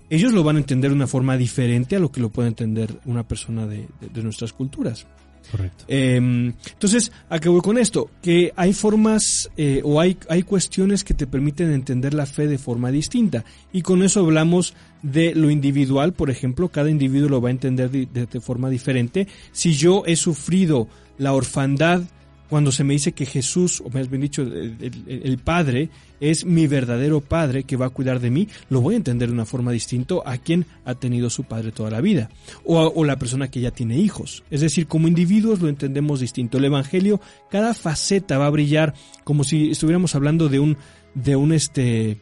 [0.09, 2.99] ellos lo van a entender de una forma diferente a lo que lo puede entender
[3.05, 3.88] una persona de
[4.24, 5.05] nuestras culturas.
[5.51, 5.85] Correcto.
[5.87, 8.09] Eh, entonces, ¿a qué voy con esto?
[8.21, 12.57] Que hay formas eh, o hay, hay cuestiones que te permiten entender la fe de
[12.57, 13.45] forma distinta.
[13.71, 17.89] Y con eso hablamos de lo individual, por ejemplo, cada individuo lo va a entender
[17.89, 19.27] de, de- de forma diferente.
[19.51, 20.87] Si yo he sufrido
[21.17, 22.01] la orfandad
[22.49, 25.89] cuando se me dice que Jesús, o más bien dicho, el, Padre,
[26.19, 29.33] es mi verdadero Padre que va a cuidar de mí, lo voy a entender de
[29.33, 32.29] una forma distinta a quien ha tenido su Padre toda la vida,
[32.63, 34.43] o, a- o la persona que ya tiene hijos.
[34.49, 36.57] Es decir, como individuos lo entendemos distinto.
[36.57, 37.19] El Evangelio,
[37.51, 38.93] cada faceta va a brillar
[39.23, 40.77] como si estuviéramos hablando de un,
[41.13, 42.17] de un este,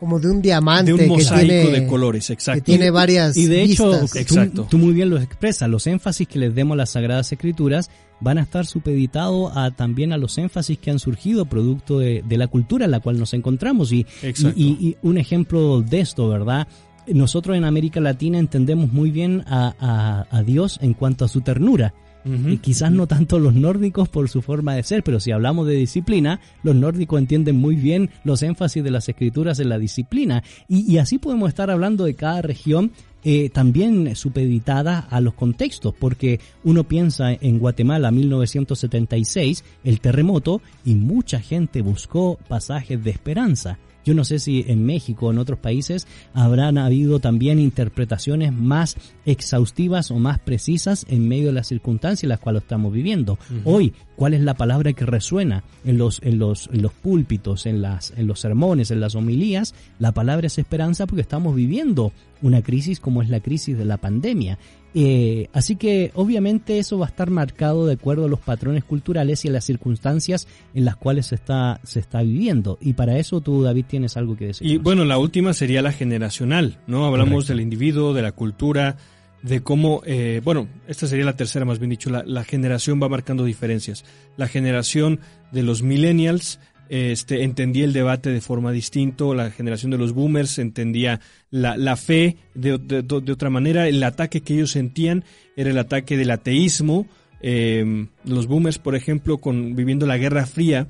[0.00, 2.64] Como de un diamante de un que mosaico tiene, de colores, que exacto.
[2.64, 4.66] tiene varias Y de hecho, tú, Exacto.
[4.68, 7.90] tú muy bien lo expresas, los énfasis que les demos a las Sagradas Escrituras
[8.20, 12.36] van a estar supeditados a, también a los énfasis que han surgido producto de, de
[12.36, 13.92] la cultura en la cual nos encontramos.
[13.92, 14.58] Y, Exacto.
[14.58, 16.66] y- y un ejemplo de esto, ¿verdad?
[17.06, 21.40] Nosotros en América Latina entendemos muy bien a, a- a Dios en cuanto a su
[21.42, 21.92] ternura.
[22.24, 25.74] Y quizás no tanto los nórdicos por su forma de ser, pero si hablamos de
[25.74, 30.42] disciplina, los nórdicos entienden muy bien los énfasis de las escrituras en la disciplina.
[30.68, 32.92] Y, y así podemos estar hablando de cada región
[33.26, 40.94] eh, también supeditada a los contextos, porque uno piensa en Guatemala 1976, el terremoto, y
[40.94, 43.78] mucha gente buscó pasajes de esperanza.
[44.04, 48.96] Yo no sé si en México o en otros países habrán habido también interpretaciones más
[49.24, 53.38] exhaustivas o más precisas en medio de las circunstancias en las cuales estamos viviendo.
[53.64, 57.82] Hoy, ¿cuál es la palabra que resuena en los, en los, en los púlpitos, en,
[57.82, 59.74] las, en los sermones, en las homilías?
[59.98, 63.96] La palabra es esperanza porque estamos viviendo una crisis como es la crisis de la
[63.96, 64.58] pandemia.
[64.96, 69.44] Eh, así que obviamente eso va a estar marcado de acuerdo a los patrones culturales
[69.44, 72.78] y a las circunstancias en las cuales se está, se está viviendo.
[72.80, 74.66] Y para eso tú, David, tienes algo que decir.
[74.66, 77.06] Y bueno, la última sería la generacional, ¿no?
[77.06, 78.96] Hablamos del individuo, de la cultura,
[79.42, 83.08] de cómo, eh, bueno, esta sería la tercera, más bien dicho, la, la generación va
[83.08, 84.04] marcando diferencias.
[84.36, 85.18] La generación
[85.50, 90.58] de los millennials este, entendía el debate de forma distinta, la generación de los boomers
[90.58, 91.20] entendía
[91.50, 95.24] la, fe de, otra manera, el ataque que ellos sentían
[95.56, 97.06] era el ataque del ateísmo.
[97.40, 100.86] Eh, los boomers, por ejemplo, con, viviendo la Guerra Fría,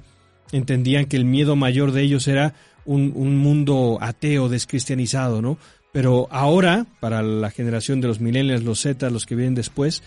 [0.52, 5.58] entendían que el miedo mayor de ellos era un, un mundo ateo, descristianizado, ¿no?
[5.92, 10.02] Pero ahora, para la generación de los millennials, los Z, los que vienen después,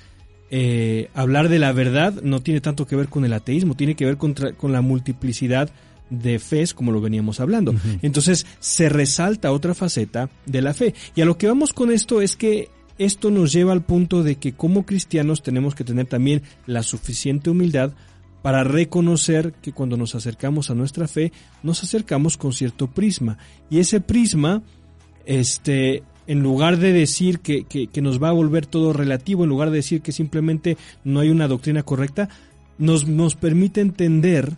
[0.49, 4.05] eh, hablar de la verdad no tiene tanto que ver con el ateísmo, tiene que
[4.05, 5.69] ver con, con la multiplicidad
[6.09, 7.75] de fes, como lo veníamos hablando.
[8.01, 10.93] Entonces, se resalta otra faceta de la fe.
[11.15, 14.35] Y a lo que vamos con esto es que esto nos lleva al punto de
[14.35, 17.93] que como cristianos tenemos que tener también la suficiente humildad
[18.41, 21.31] para reconocer que cuando nos acercamos a nuestra fe,
[21.63, 23.37] nos acercamos con cierto prisma.
[23.69, 24.63] Y ese prisma,
[25.25, 29.69] este, en lugar de decir que, que, nos va a volver todo relativo, en lugar
[29.69, 32.29] de decir que simplemente no hay una doctrina correcta,
[32.77, 34.57] nos, nos permite entender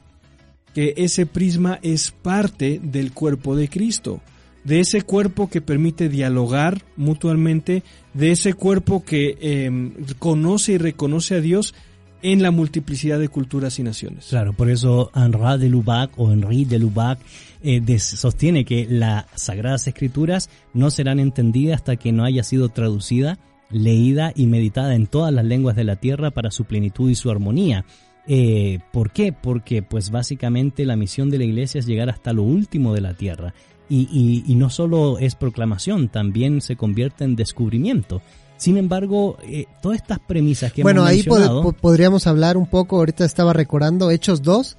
[0.73, 4.21] que ese prisma es parte del cuerpo de Cristo,
[4.63, 11.35] de ese cuerpo que permite dialogar mutuamente, de ese cuerpo que em, conoce y reconoce
[11.35, 11.73] a Dios
[12.21, 14.27] en la multiplicidad de culturas y naciones.
[14.29, 17.19] Claro, por eso Henri de Lubac o Henri de Lubac
[17.63, 23.37] eh, sostiene que las Sagradas Escrituras no serán entendidas hasta que no haya sido traducida,
[23.69, 27.29] leída y meditada en todas las lenguas de la tierra para su plenitud y su
[27.29, 27.85] armonía.
[28.27, 29.33] Eh, ¿Por qué?
[29.33, 33.13] Porque pues básicamente la misión de la iglesia es llegar hasta lo último de la
[33.13, 33.53] tierra.
[33.91, 38.21] Y, y no solo es proclamación, también se convierte en descubrimiento.
[38.59, 41.71] Sin embargo, eh, todas estas premisas que bueno, hemos ahí mencionado...
[41.71, 44.77] podríamos hablar un poco, ahorita estaba recordando Hechos 2.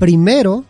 [0.00, 0.64] Primero,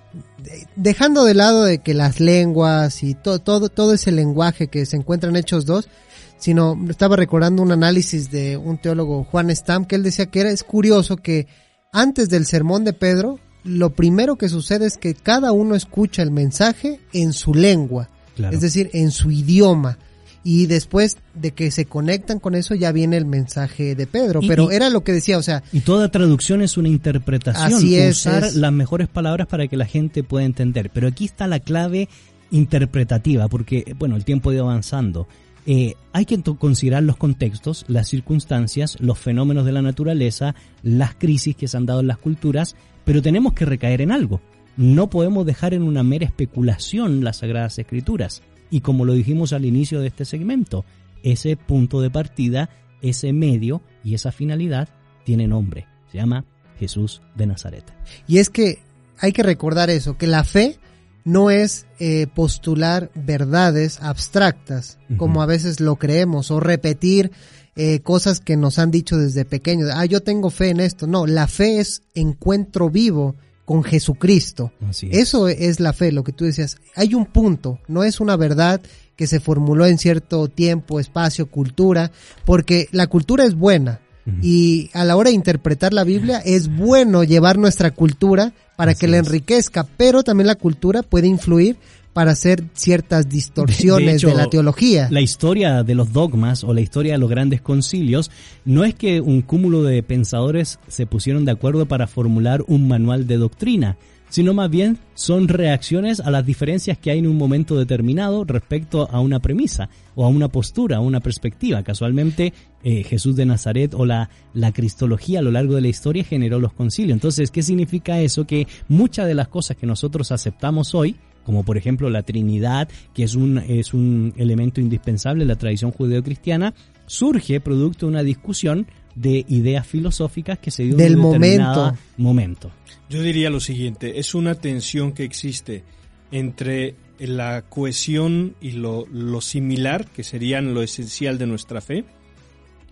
[0.74, 4.96] dejando de lado de que las lenguas y todo, todo, todo ese lenguaje que se
[4.96, 5.88] encuentra en Hechos 2,
[6.36, 10.50] sino estaba recordando un análisis de un teólogo, Juan Stam, que él decía que era,
[10.50, 11.46] es curioso que
[11.92, 16.32] antes del sermón de Pedro, lo primero que sucede es que cada uno escucha el
[16.32, 18.08] mensaje en su lengua,
[18.50, 19.98] es decir, en su idioma
[20.44, 24.70] y después de que se conectan con eso ya viene el mensaje de Pedro, pero
[24.70, 25.62] era lo que decía, o sea...
[25.72, 29.86] Y toda traducción es una interpretación, así es, usar las mejores palabras para que la
[29.86, 32.08] gente pueda entender, pero aquí está la clave
[32.50, 35.28] interpretativa, porque, bueno, el tiempo ha ido avanzando.
[35.66, 41.56] Eh, hay que considerar los contextos, las circunstancias, los fenómenos de la naturaleza, las crisis
[41.56, 42.74] que se han dado en las culturas,
[43.04, 44.40] pero tenemos que recaer en algo.
[44.78, 48.42] No podemos dejar en una mera especulación las Sagradas Escrituras.
[48.70, 50.84] Y como lo dijimos al inicio de este segmento,
[51.22, 52.70] ese punto de partida,
[53.02, 54.88] ese medio y esa finalidad
[55.24, 55.86] tiene nombre.
[56.10, 56.44] Se llama
[56.78, 57.84] Jesús de Nazaret.
[58.26, 58.78] Y es que
[59.18, 60.78] hay que recordar eso, que la fe
[61.24, 67.32] no es eh, postular verdades abstractas, como a veces lo creemos, o repetir
[67.76, 69.90] eh, cosas que nos han dicho desde pequeños.
[69.92, 71.06] Ah, yo tengo fe en esto.
[71.06, 73.36] No, la fe es encuentro vivo
[73.68, 74.72] con Jesucristo.
[75.10, 76.78] Eso es la fe, lo que tú decías.
[76.96, 78.80] Hay un punto, no es una verdad
[79.14, 82.10] que se formuló en cierto tiempo, espacio, cultura,
[82.46, 84.00] porque la cultura es buena.
[84.40, 89.06] Y a la hora de interpretar la Biblia es bueno llevar nuestra cultura para que
[89.06, 91.76] la enriquezca, pero también la cultura puede influir
[92.12, 95.08] para hacer ciertas distorsiones de, la teología.
[95.10, 98.30] La historia de los dogmas o la historia de los grandes concilios
[98.64, 103.26] no es que un cúmulo de pensadores se pusieron de acuerdo para formular un manual
[103.26, 103.98] de doctrina,
[104.30, 109.08] sino más bien son reacciones a las diferencias que hay en un momento determinado respecto
[109.10, 111.82] a una premisa o a una postura, a una perspectiva.
[111.82, 112.52] Casualmente,
[112.82, 116.58] eh, Jesús de Nazaret o la, la cristología a lo largo de la historia generó
[116.58, 117.14] los concilios.
[117.14, 118.46] Entonces, ¿qué significa eso?
[118.46, 121.16] Que muchas de las cosas que nosotros aceptamos hoy
[121.48, 125.92] como por ejemplo la Trinidad, que es un, es un elemento indispensable en la tradición
[125.92, 126.74] judeocristiana,
[127.06, 131.96] surge producto de una discusión de ideas filosóficas que se dio en un momento.
[132.18, 132.70] momento.
[133.08, 135.84] Yo diría lo siguiente, es una tensión que existe
[136.32, 142.04] entre la cohesión y lo, lo similar, que serían lo esencial de nuestra fe,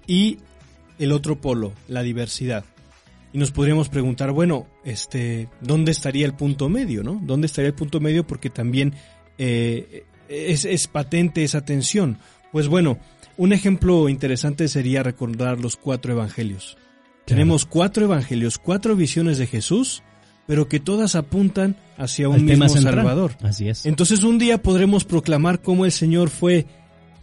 [0.06, 0.38] y
[0.98, 2.64] el otro polo, la diversidad.
[3.36, 7.20] Y nos podríamos preguntar, bueno, este, ¿dónde estaría el punto medio, no?
[7.22, 8.26] ¿Dónde estaría el punto medio?
[8.26, 8.94] Porque también
[9.36, 12.16] eh, es, patente esa tensión.
[12.50, 12.98] Pues bueno,
[13.36, 16.78] un ejemplo interesante sería recordar los cuatro evangelios.
[17.26, 20.02] Tenemos cuatro evangelios, cuatro visiones de Jesús,
[20.46, 23.36] pero que todas apuntan hacia un mismo Salvador.
[23.42, 23.84] Así es.
[23.84, 26.64] Entonces un día podremos proclamar cómo el Señor fue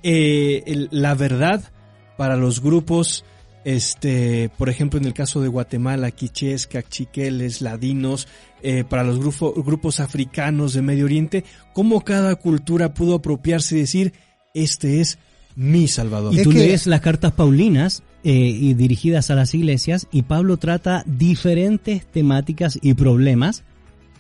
[0.04, 1.72] eh, la verdad
[2.18, 3.26] para los grupos
[3.66, 8.28] este, por ejemplo, en el caso de Guatemala, quichés, cachiqueles, ladinos,
[8.62, 11.44] eh, para los grupos africanos de Medio Oriente,
[11.74, 14.14] cómo cada cultura pudo apropiarse y decir,
[14.54, 15.18] este es
[15.56, 16.34] mi Salvador.
[16.34, 21.04] Y tú lees las cartas paulinas eh, y dirigidas a las iglesias y Pablo trata
[21.06, 23.64] diferentes temáticas y problemas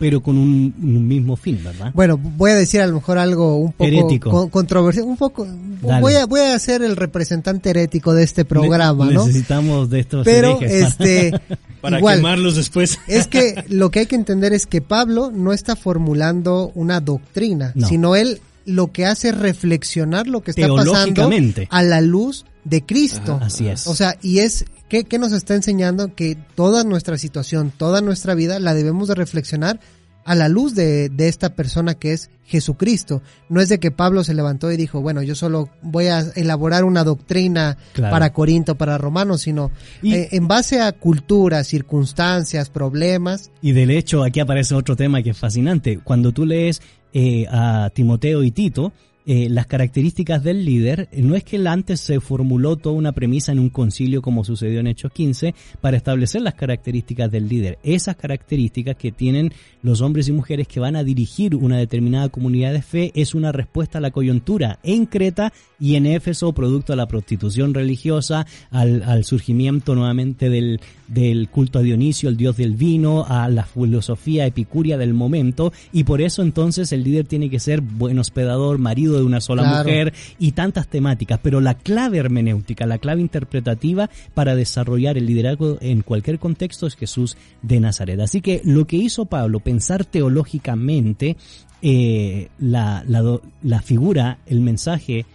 [0.04, 1.94] pero con un, mismo fin, ¿verdad?
[1.94, 5.48] Bueno, voy a decir a lo mejor algo un poco controversial, un poco
[5.82, 9.26] voy a voy a ser el representante herético de este programa, ¿no?
[9.26, 11.32] Necesitamos de estos Pero este
[11.80, 13.00] para quemarlos después.
[13.08, 17.74] es que lo que hay que entender es que Pablo no está formulando una doctrina,
[17.88, 21.30] sino él lo que hace es reflexionar lo que está pasando
[21.70, 23.40] a la luz de Cristo.
[23.42, 23.88] así es.
[23.88, 24.66] O sea, y es
[25.02, 26.14] ¿Qué, nos está enseñando?
[26.14, 29.80] Que toda nuestra situación, toda nuestra vida la debemos de reflexionar
[30.24, 33.24] a la luz de, de, esta persona que es Jesucristo.
[33.50, 36.84] No es de que Pablo se levantó y dijo, bueno, yo solo voy a elaborar
[36.84, 38.12] una doctrina claro.
[38.12, 39.72] para Corinto, para Romanos, sino
[40.04, 43.52] y, eh, en base a culturas, circunstancias, problemas.
[43.64, 46.00] Y del hecho, aquí aparece otro tema que es fascinante.
[46.04, 46.84] Cuando tú lees
[47.14, 48.94] eh, a Timoteo y Tito,
[49.26, 53.60] eh, las características del líder, no es que antes se formuló toda una premisa en
[53.60, 57.80] un concilio como sucedió en Hechos 15 para establecer las características del líder.
[57.84, 62.74] Esas características que tienen los hombres y mujeres que van a dirigir una determinada comunidad
[62.74, 66.98] de fe es una respuesta a la coyuntura en Creta y en Éfeso, producto de
[66.98, 72.76] la prostitución religiosa, al, al surgimiento nuevamente del, del culto a Dionisio, el dios del
[72.76, 77.60] vino, a la filosofía epicuria del momento, y por eso entonces el líder tiene que
[77.60, 79.78] ser buen hospedador, marido de una sola claro.
[79.84, 85.78] mujer y tantas temáticas, pero la clave hermenéutica, la clave interpretativa para desarrollar el liderazgo
[85.82, 88.20] en cualquier contexto es Jesús de Nazaret.
[88.20, 91.38] Así que lo que hizo Pablo, pensar teológicamente
[91.82, 95.26] eh, la, la, la figura, el mensaje,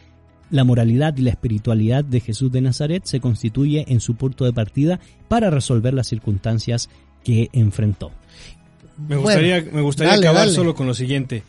[0.50, 4.52] la moralidad y la espiritualidad de Jesús de Nazaret se constituye en su punto de
[4.52, 4.98] partida
[5.28, 6.88] para resolver las circunstancias
[7.22, 8.12] que enfrentó.
[9.06, 10.54] Me gustaría, bueno, me gustaría dale, acabar dale.
[10.54, 11.42] solo con lo siguiente.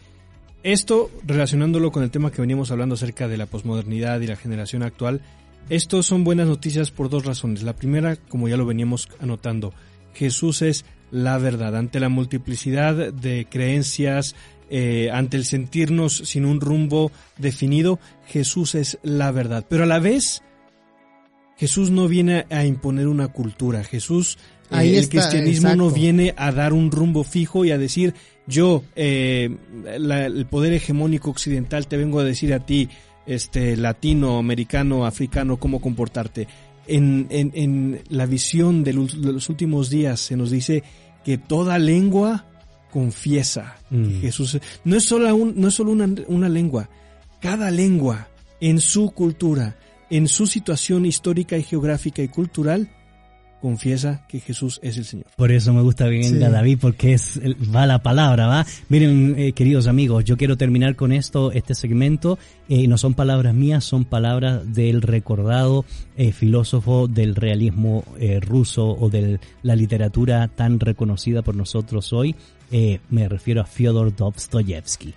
[0.63, 4.83] Esto, relacionándolo con el tema que veníamos hablando acerca de la posmodernidad y la generación
[4.83, 5.21] actual,
[5.69, 7.63] estos son buenas noticias por dos razones.
[7.63, 9.73] La primera, como ya lo veníamos anotando,
[10.13, 11.75] Jesús es la verdad.
[11.77, 14.35] Ante la multiplicidad de creencias,
[14.69, 19.65] eh, ante el sentirnos sin un rumbo definido, Jesús es la verdad.
[19.69, 20.43] Pero a la vez,
[21.55, 23.83] Jesús no viene a imponer una cultura.
[23.83, 24.37] Jesús,
[24.71, 25.83] eh, el está, cristianismo exacto.
[25.83, 28.13] no viene a dar un rumbo fijo y a decir,
[28.49, 29.55] yo, eh,
[29.97, 32.89] la, el poder hegemónico occidental, te vengo a decir a ti,
[33.25, 36.47] este, latino, americano, africano, cómo comportarte.
[36.87, 40.83] En, en, en la visión de los, de los últimos días se nos dice
[41.23, 42.47] que toda lengua
[42.91, 44.21] confiesa mm.
[44.21, 44.59] Jesús.
[44.83, 46.89] No es solo, un, no es solo una, una lengua,
[47.39, 48.29] cada lengua
[48.59, 49.77] en su cultura,
[50.09, 52.89] en su situación histórica y geográfica y cultural,
[53.59, 55.27] confiesa que Jesús es el Señor.
[55.35, 56.37] Por eso me gusta bien sí.
[56.37, 57.39] David, porque es
[57.73, 58.65] va la palabra, ¿va?
[58.89, 62.39] Miren, eh, queridos amigos, yo quiero terminar con esto, este segmento.
[62.67, 65.85] Eh, no son palabras mías, son palabras del recordado
[66.17, 72.35] eh, filósofo del realismo eh, ruso o de la literatura tan reconocida por nosotros hoy.
[72.71, 75.13] Eh, me refiero a Fyodor Dostoyevsky,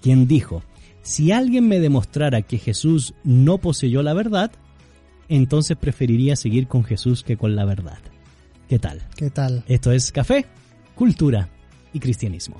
[0.00, 0.62] quien dijo,
[1.02, 4.50] si alguien me demostrara que Jesús no poseyó la verdad,
[5.36, 7.98] entonces preferiría seguir con Jesús que con la verdad.
[8.68, 9.00] ¿Qué tal?
[9.16, 9.64] ¿Qué tal?
[9.66, 10.44] Esto es café,
[10.94, 11.48] cultura
[11.92, 12.56] y cristianismo.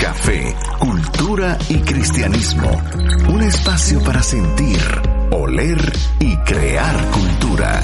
[0.00, 2.70] Café, cultura y cristianismo.
[3.28, 4.80] Un espacio para sentir,
[5.32, 5.78] oler
[6.20, 7.80] y crear cultura.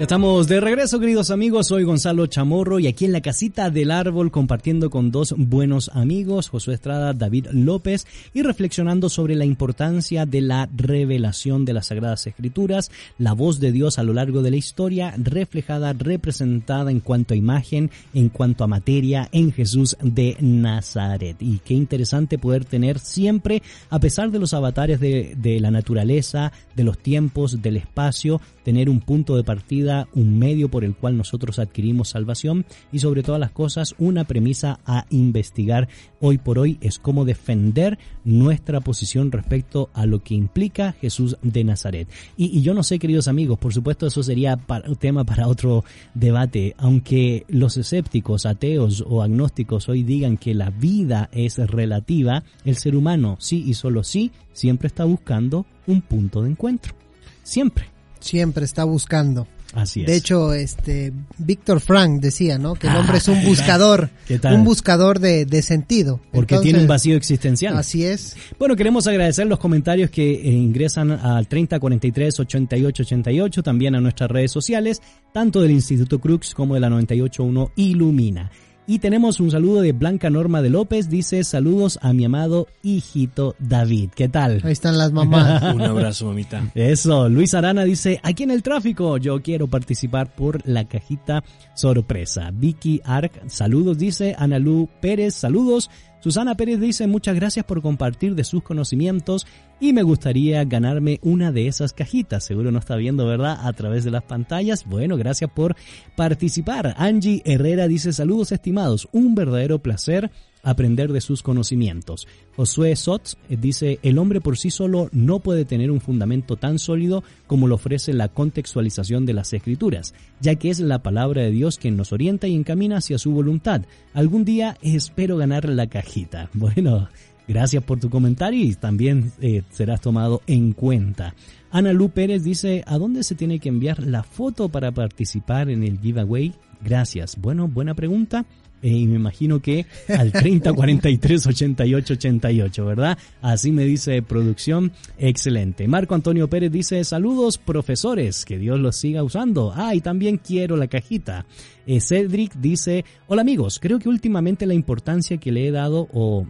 [0.00, 1.66] Estamos de regreso, queridos amigos.
[1.66, 6.50] Soy Gonzalo Chamorro y aquí en la casita del árbol compartiendo con dos buenos amigos,
[6.50, 12.28] Josué Estrada, David López, y reflexionando sobre la importancia de la revelación de las Sagradas
[12.28, 17.34] Escrituras, la voz de Dios a lo largo de la historia, reflejada, representada en cuanto
[17.34, 21.38] a imagen, en cuanto a materia, en Jesús de Nazaret.
[21.40, 26.52] Y qué interesante poder tener siempre, a pesar de los avatares de, de la naturaleza,
[26.76, 31.16] de los tiempos, del espacio, tener un punto de partida, un medio por el cual
[31.16, 35.88] nosotros adquirimos salvación y sobre todas las cosas una premisa a investigar
[36.20, 41.64] hoy por hoy es cómo defender nuestra posición respecto a lo que implica Jesús de
[41.64, 42.08] Nazaret.
[42.36, 44.58] Y, yo no sé, queridos amigos, por supuesto eso sería
[44.98, 45.84] tema para otro
[46.14, 52.76] debate, aunque los escépticos, ateos o agnósticos hoy digan que la vida es relativa, el
[52.76, 56.94] ser humano sí y solo sí siempre está buscando un punto de encuentro.
[57.42, 59.46] Siempre siempre está buscando.
[59.74, 60.06] Así es.
[60.06, 62.74] De hecho, este Víctor Frank decía, ¿no?
[62.74, 64.10] Que el hombre ah, es un buscador,
[64.44, 66.20] un buscador de, de sentido.
[66.32, 67.76] Porque Entonces, tiene un vacío existencial.
[67.76, 68.36] Así es.
[68.58, 74.30] Bueno, queremos agradecer los comentarios que eh, ingresan al 3043 88 88, también a nuestras
[74.30, 75.02] redes sociales,
[75.32, 78.50] tanto del Instituto Crux como de la 981 Ilumina.
[78.90, 81.10] Y tenemos un saludo de Blanca Norma de López.
[81.10, 84.08] Dice saludos a mi amado hijito David.
[84.16, 84.62] ¿Qué tal?
[84.64, 85.62] Ahí están las mamás.
[85.74, 86.70] un abrazo, mamita.
[86.74, 87.28] Eso.
[87.28, 92.50] Luis Arana dice, aquí en el tráfico, yo quiero participar por la cajita sorpresa.
[92.50, 95.90] Vicky Arc, saludos, dice Analú Pérez, saludos.
[96.20, 99.46] Susana Pérez dice muchas gracias por compartir de sus conocimientos
[99.78, 102.44] y me gustaría ganarme una de esas cajitas.
[102.44, 103.58] Seguro no está viendo, ¿verdad?
[103.62, 104.84] A través de las pantallas.
[104.84, 105.76] Bueno, gracias por
[106.16, 106.94] participar.
[106.98, 109.08] Angie Herrera dice saludos estimados.
[109.12, 112.26] Un verdadero placer aprender de sus conocimientos.
[112.56, 116.78] Josué Sotz eh, dice, el hombre por sí solo no puede tener un fundamento tan
[116.78, 121.50] sólido como lo ofrece la contextualización de las escrituras, ya que es la palabra de
[121.50, 123.82] Dios quien nos orienta y encamina hacia su voluntad.
[124.14, 126.50] Algún día espero ganar la cajita.
[126.58, 127.08] Bueno,
[127.46, 131.34] gracias por tu comentario y también eh, serás tomado en cuenta.
[131.70, 135.82] Ana Lu Pérez dice, ¿a dónde se tiene que enviar la foto para participar en
[135.82, 136.52] el giveaway?
[136.82, 137.36] Gracias.
[137.40, 138.44] Bueno, buena pregunta.
[138.82, 143.18] Eh, y me imagino que al 30 43 88 88, ¿verdad?
[143.42, 144.92] Así me dice producción.
[145.18, 145.88] Excelente.
[145.88, 149.72] Marco Antonio Pérez dice: Saludos, profesores, que Dios los siga usando.
[149.74, 151.46] Ah, y también quiero la cajita.
[151.86, 156.46] Eh, Cedric dice: Hola amigos, creo que últimamente la importancia que le he dado o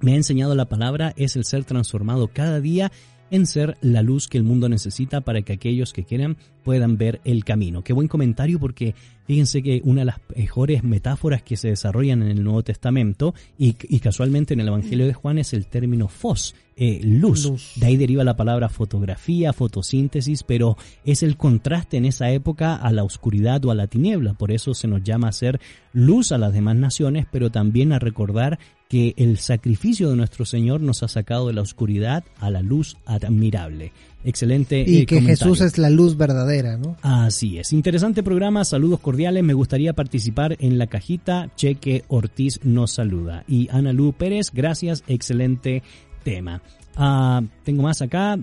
[0.00, 2.92] me ha enseñado la palabra es el ser transformado cada día
[3.30, 7.20] en ser la luz que el mundo necesita para que aquellos que quieran puedan ver
[7.24, 7.82] el camino.
[7.82, 8.94] Qué buen comentario porque
[9.26, 13.72] fíjense que una de las mejores metáforas que se desarrollan en el Nuevo Testamento y,
[14.00, 17.72] casualmente en el Evangelio de Juan es el término fos, eh, luz.
[17.76, 22.92] De ahí deriva la palabra fotografía, fotosíntesis, pero es el contraste en esa época a
[22.92, 24.34] la oscuridad o a la tiniebla.
[24.34, 25.60] Por eso se nos llama a ser
[25.92, 28.58] luz a las demás naciones, pero también a recordar
[28.88, 32.96] que el sacrificio de nuestro Señor nos ha sacado de la oscuridad a la luz
[33.04, 33.92] admirable.
[34.24, 34.84] Excelente.
[34.86, 36.96] Y eh, que Jesús es la luz verdadera, ¿no?
[37.02, 37.72] Así es.
[37.72, 38.64] Interesante programa.
[38.64, 39.44] Saludos cordiales.
[39.44, 41.50] Me gustaría participar en la cajita.
[41.54, 43.44] Cheque Ortiz nos saluda.
[43.46, 45.04] Y Ana Lu Pérez, gracias.
[45.06, 45.82] Excelente
[46.24, 46.62] tema.
[46.96, 48.38] Ah, tengo más acá.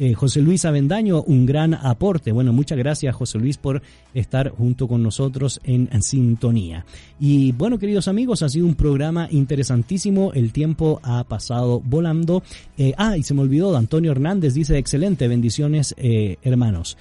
[0.00, 2.32] Eh, José Luis Avendaño, un gran aporte.
[2.32, 3.82] Bueno, muchas gracias José Luis por
[4.14, 6.86] estar junto con nosotros en, sintonía.
[7.20, 10.32] Y bueno, queridos amigos, ha sido un programa interesantísimo.
[10.32, 12.42] El tiempo ha pasado volando.
[12.78, 16.96] Eh, ah, y se me olvidó, Antonio Hernández dice, excelente, bendiciones eh, hermanos.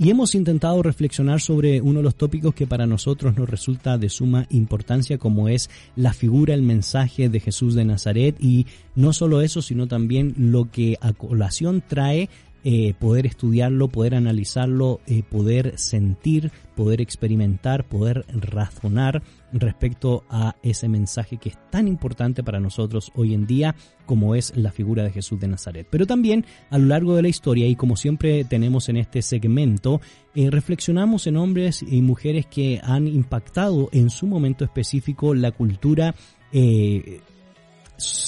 [0.00, 4.08] Y hemos intentado reflexionar sobre uno de los tópicos que para nosotros nos resulta de
[4.08, 9.40] suma importancia, como es la figura, el mensaje de Jesús de Nazaret, y no solo
[9.40, 12.28] eso, sino también lo que a colación trae
[12.62, 19.22] eh, poder estudiarlo, poder analizarlo, eh, poder sentir, poder experimentar, poder razonar
[19.52, 23.74] respecto a ese mensaje que es tan importante para nosotros hoy en día
[24.06, 25.86] como es la figura de Jesús de Nazaret.
[25.90, 30.00] Pero también a lo largo de la historia y como siempre tenemos en este segmento,
[30.34, 36.14] eh, reflexionamos en hombres y mujeres que han impactado en su momento específico la cultura,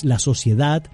[0.02, 0.84] la sociedad,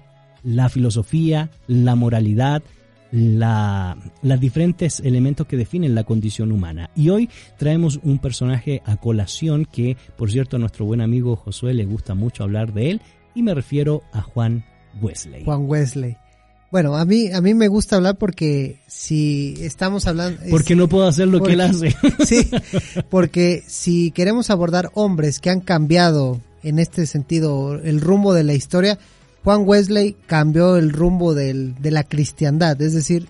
[0.43, 2.63] la filosofía, la moralidad,
[3.11, 6.89] la, los diferentes elementos que definen la condición humana.
[6.95, 11.73] Y hoy traemos un personaje a colación que, por cierto, a nuestro buen amigo Josué
[11.73, 13.01] le gusta mucho hablar de él,
[13.35, 14.65] y me refiero a Juan
[15.01, 15.43] Wesley.
[15.43, 16.17] Juan Wesley.
[16.69, 20.41] Bueno, a mí, a mí me gusta hablar porque si estamos hablando...
[20.49, 21.95] Porque no puedo hacer lo que él hace.
[22.25, 22.49] Sí,
[23.09, 28.53] porque si queremos abordar hombres que han cambiado en este sentido el rumbo de la
[28.53, 28.99] historia,
[29.43, 33.29] Juan Wesley cambió el rumbo de la cristiandad, es decir,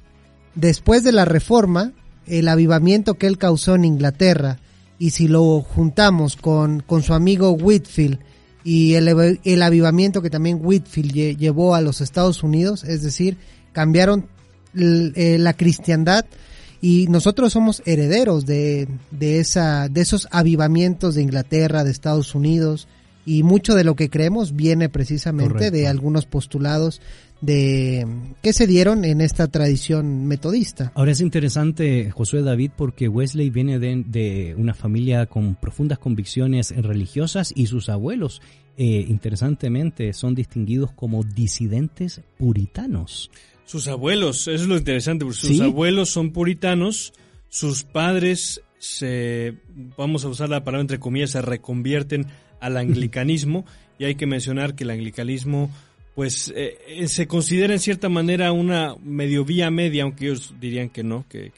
[0.55, 1.93] después de la reforma,
[2.25, 4.59] el avivamiento que él causó en Inglaterra,
[4.99, 8.19] y si lo juntamos con, con su amigo Whitfield
[8.63, 13.37] y el, el, avivamiento que también Whitfield llevó a los Estados Unidos, es decir,
[13.71, 14.27] cambiaron
[14.75, 16.25] eh, la cristiandad
[16.81, 22.87] y nosotros somos herederos de, de, esa, de esos avivamientos de Inglaterra, de Estados Unidos,
[23.27, 27.01] y mucho de lo que creemos viene precisamente de algunos postulados
[27.41, 28.07] de
[28.41, 30.93] que se dieron en esta tradición metodista.
[30.95, 37.51] Ahora es interesante, Josué David, porque Wesley viene de, una familia con profundas convicciones religiosas
[37.53, 38.41] y sus abuelos,
[38.77, 43.29] eh, interesantemente, son distinguidos como disidentes puritanos.
[43.65, 47.11] Sus abuelos, eso es lo interesante, porque sus abuelos son puritanos,
[47.49, 49.57] sus padres se,
[49.97, 52.27] vamos a usar la palabra entre comillas, se reconvierten
[52.59, 53.65] al anglicanismo
[53.99, 55.71] y hay que mencionar que el anglicanismo
[56.15, 61.03] pues eh, se considera en cierta manera una medio vía media, aunque ellos dirían que
[61.03, 61.51] no, que,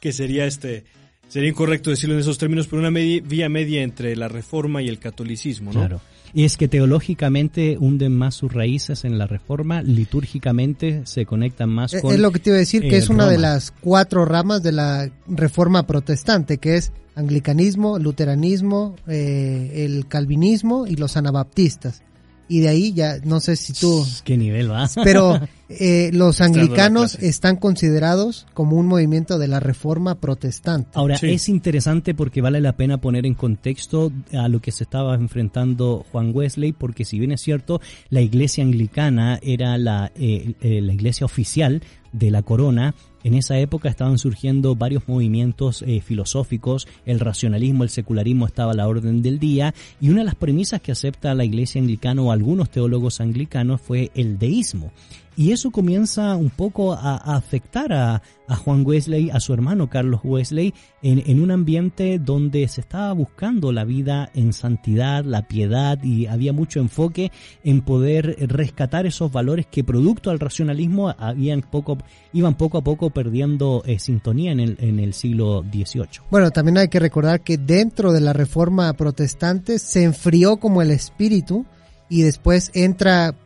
[0.00, 0.84] que, sería este
[1.28, 4.98] sería incorrecto decirlo en esos términos, pero una vía media entre la reforma y el
[4.98, 5.78] catolicismo, ¿no?
[5.78, 6.00] Claro.
[6.32, 11.94] Y es que teológicamente hunden más sus raíces en la reforma, litúrgicamente se conectan más
[11.94, 12.12] eh, con...
[12.12, 14.72] Es lo que te iba a decir, que es una de las cuatro ramas de
[14.72, 22.02] la reforma protestante, que es anglicanismo, luteranismo, eh, el calvinismo y los anabaptistas.
[22.48, 24.06] Y de ahí ya, no sé si tú...
[24.24, 24.88] ¿Qué nivel va?
[25.02, 30.90] Pero eh, los anglicanos están considerados como un movimiento de la reforma protestante.
[30.94, 35.14] Ahora, es interesante porque vale la pena poner en contexto a lo que se estaba
[35.14, 40.92] enfrentando Juan Wesley, porque si bien es cierto, la iglesia anglicana era la, eh, la
[40.92, 42.94] iglesia oficial de la corona,
[43.24, 48.76] En esa época estaban surgiendo varios movimientos eh, filosóficos, el racionalismo, el secularismo estaba a
[48.76, 52.32] la orden del día y una de las premisas que acepta la iglesia anglicana o
[52.32, 54.92] algunos teólogos anglicanos fue el deísmo.
[55.38, 60.74] Y eso comienza un poco a, afectar a, Juan Wesley, a su hermano Carlos Wesley,
[61.00, 66.52] en, un ambiente donde se estaba buscando la vida en santidad, la piedad, y había
[66.52, 67.30] mucho enfoque
[67.62, 71.98] en poder rescatar esos valores que producto al racionalismo habían poco,
[72.32, 76.22] iban poco a poco perdiendo eh, sintonía en el, en el siglo XVIII.
[76.32, 80.90] Bueno, también hay que recordar que dentro de la reforma protestante se enfrió como el
[80.90, 81.64] espíritu
[82.08, 83.36] y después entra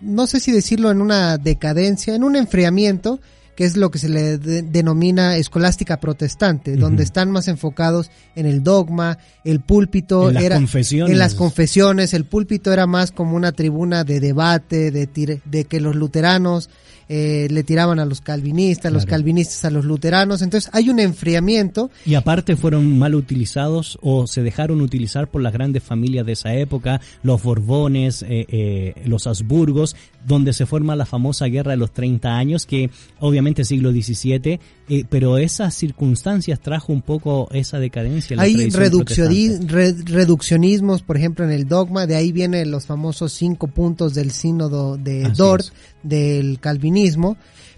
[0.00, 3.20] no sé si decirlo en una decadencia, en un enfriamiento,
[3.58, 8.62] que es lo que se le denomina escolástica protestante, donde están más enfocados en el
[8.62, 11.12] dogma, el púlpito en las era confesiones.
[11.12, 15.80] en las confesiones, el púlpito era más como una tribuna de debate, de, de que
[15.80, 16.70] los luteranos
[17.08, 21.90] eh, le tiraban a los calvinistas, los calvinistas a los luteranos, entonces hay un enfriamiento.
[22.04, 26.54] Y aparte fueron mal utilizados o se dejaron utilizar por las grandes familias de esa
[26.54, 29.96] época, los Borbones, eh, eh, los Habsburgos,
[30.26, 32.90] donde se forma la famosa guerra de los 30 años, que
[33.20, 34.60] obviamente siglo XVII,
[35.08, 38.36] pero esas circunstancias trajo un poco esa decadencia.
[38.38, 44.30] hay reduccionismos, por ejemplo, en el dogma, de ahí vienen los famosos cinco puntos del
[44.30, 45.66] sínodo de Dort,
[46.02, 47.36] del calvinismo,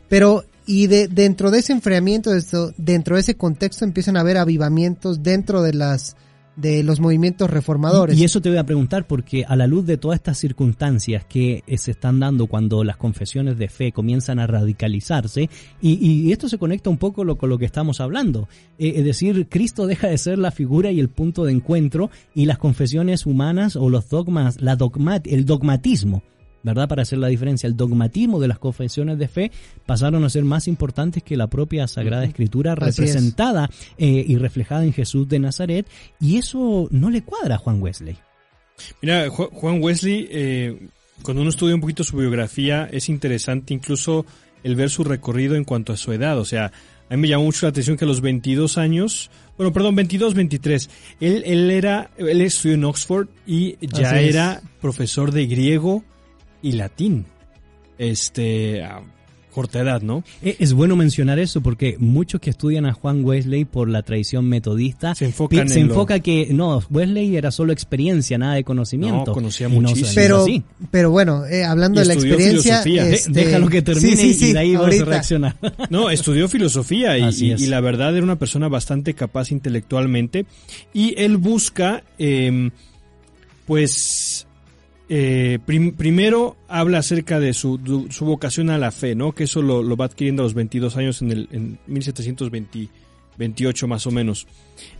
[0.08, 2.30] pero y de, dentro de ese enfriamiento,
[2.76, 6.16] dentro de ese contexto empiezan a haber avivamientos dentro de las
[6.56, 8.18] de los movimientos reformadores.
[8.18, 11.62] Y, eso te voy a preguntar porque a la luz de todas estas circunstancias que
[11.66, 15.48] eh, se están dando cuando las confesiones de fe comienzan a radicalizarse,
[15.80, 18.48] y, esto se conecta un poco lo, con lo que estamos hablando,
[18.78, 22.46] eh, es decir, Cristo deja de ser la figura y el punto de encuentro y
[22.46, 26.22] las confesiones humanas o los dogmas, la dogmat, el dogmatismo
[26.62, 26.88] ¿verdad?
[26.88, 29.50] Para hacer la diferencia, el dogmatismo de las confesiones de fe
[29.86, 34.92] pasaron a ser más importantes que la propia Sagrada Escritura representada eh, y reflejada en
[34.92, 35.86] Jesús de Nazaret,
[36.20, 38.16] y eso no le cuadra a Juan Wesley.
[39.02, 40.88] Mira, Juan Wesley, eh,
[41.22, 44.24] cuando uno estudia un poquito su biografía, es interesante incluso
[44.62, 46.72] el ver su recorrido en cuanto a su edad, o sea,
[47.10, 50.34] a mí me llamó mucho la atención que a los 22 años, bueno, perdón, 22,
[50.34, 50.90] 23,
[51.20, 56.04] él, él era, él estudió en Oxford y ya era profesor de griego,
[56.62, 57.26] y latín.
[57.98, 59.02] Este, a
[59.50, 60.24] corta edad, ¿no?
[60.42, 64.48] E, es bueno mencionar eso porque muchos que estudian a Juan Wesley por la tradición
[64.48, 69.26] metodista se, enfocan se enfoca que no, Wesley era solo experiencia, nada de conocimiento.
[69.26, 70.10] No, conocía muchísimo.
[70.14, 70.46] pero,
[70.90, 72.82] pero bueno, eh, hablando de la experiencia...
[72.82, 75.56] Este, déjalo que termine y de ahí vas a reaccionar.
[75.90, 80.46] No, estudió filosofía y, y, la verdad era una persona bastante capaz intelectualmente
[80.92, 82.70] y él busca, eh,
[83.66, 84.46] pues
[85.12, 89.32] eh, primero habla acerca de su, su, vocación a la fe, ¿no?
[89.32, 94.12] Que eso lo, va adquiriendo a los 22 años en, el, en 1728 más o
[94.12, 94.46] menos.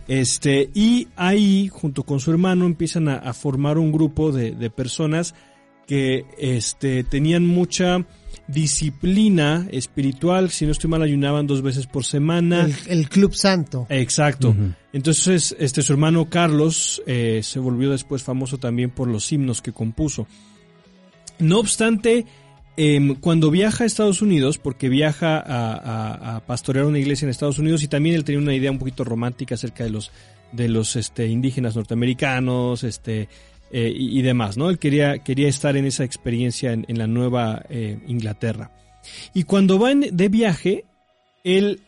[0.09, 5.33] Este, y ahí, junto con su hermano, empiezan a, formar un grupo de, de, personas
[5.91, 8.05] que este, tenían mucha
[8.47, 12.69] disciplina espiritual, si no estoy mal, ayunaban dos veces por semana.
[12.87, 13.87] El, Club Santo.
[13.89, 14.55] Exacto.
[14.93, 19.73] Entonces, este, su hermano Carlos eh, se volvió después famoso también por los himnos que
[19.73, 20.27] compuso.
[21.39, 22.25] No obstante,
[22.77, 27.83] em, cuando viaja a Estados Unidos, porque viaja a, pastorear una iglesia en Estados Unidos
[27.83, 30.09] y también él tenía una idea un poquito romántica acerca de los
[30.53, 33.29] de los este, indígenas norteamericanos, este,
[33.71, 34.69] eh, y, demás, ¿no?
[34.69, 38.71] Él quería, quería estar en esa experiencia en, la Nueva eh, Inglaterra.
[39.33, 40.85] Y cuando va de viaje,
[41.43, 41.79] él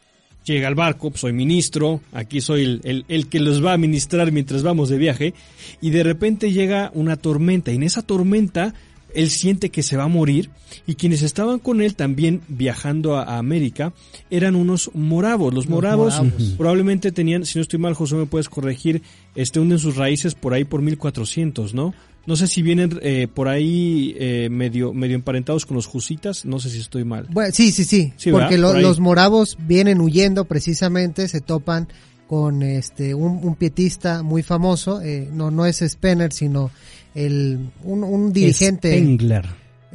[0.46, 4.64] llega al barco, soy ministro, aquí soy el, el, que los va a ministrar mientras
[4.64, 5.34] vamos de viaje,
[5.82, 8.74] y de repente llega una tormenta, y en esa tormenta
[9.14, 10.49] él siente que se va a morir
[10.86, 13.93] y quienes estaban con él también viajando a, América
[14.30, 15.53] eran unos moravos.
[15.53, 16.22] Los, moravos,
[16.57, 19.01] probablemente tenían, si no estoy mal, José, me puedes corregir,
[19.36, 21.93] este hunden sus raíces por ahí por 1400, ¿no?
[22.26, 26.59] No sé si vienen eh, por ahí eh, medio, medio emparentados con los jusitas, no
[26.59, 27.28] sé si estoy mal.
[27.30, 31.89] Bueno, sí, sí, sí, porque los moravos vienen huyendo precisamente, se topan
[32.28, 36.72] con este un, pietista muy famoso, eh, no no es Spener, sino
[37.16, 38.91] el, un, dirigente.
[38.91, 39.45] Spengler.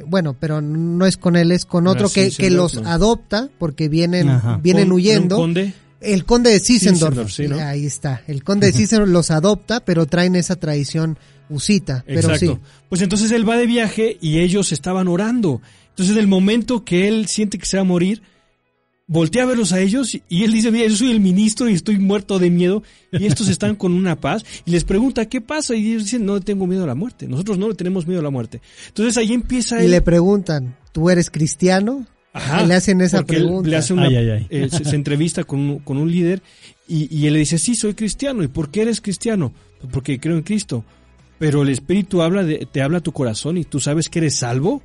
[0.05, 4.29] Bueno, pero no es con él, es con otro que, que los adopta porque vienen,
[4.61, 5.35] vienen huyendo.
[5.37, 5.73] conde?
[5.99, 7.37] El conde de Sissendorf.
[7.61, 8.21] Ahí está.
[8.27, 11.17] El conde de Sissendorf los adopta, pero traen esa tradición
[11.49, 12.05] usita.
[12.07, 12.57] Pero sí.
[12.87, 15.61] Pues entonces él va de viaje y ellos estaban orando.
[15.89, 18.21] Entonces, el momento que él siente que se va a morir,
[19.11, 21.97] voltea a verlos a ellos y él dice, mira, yo soy el ministro y estoy
[21.97, 25.75] muerto de miedo y estos están con una paz y les pregunta, ¿qué pasa?
[25.75, 28.23] Y ellos dicen, no tengo miedo a la muerte, nosotros no le tenemos miedo a
[28.23, 28.61] la muerte.
[28.87, 32.05] Entonces ahí empieza Y le preguntan, ¿tú eres cristiano?
[32.31, 33.67] Ajá, le hacen esa pregunta.
[33.67, 34.47] le hace una- Ay, ay, ay.
[34.51, 36.43] eh, se, se entrevista con un, con un líder
[36.87, 38.43] y, y él le dice, sí, soy cristiano.
[38.43, 39.51] ¿Y por qué eres cristiano?
[39.81, 40.85] "Pues Porque creo en Cristo.
[41.39, 44.37] Pero el Espíritu habla de, te habla a tu corazón y tú sabes que eres
[44.37, 44.83] salvo.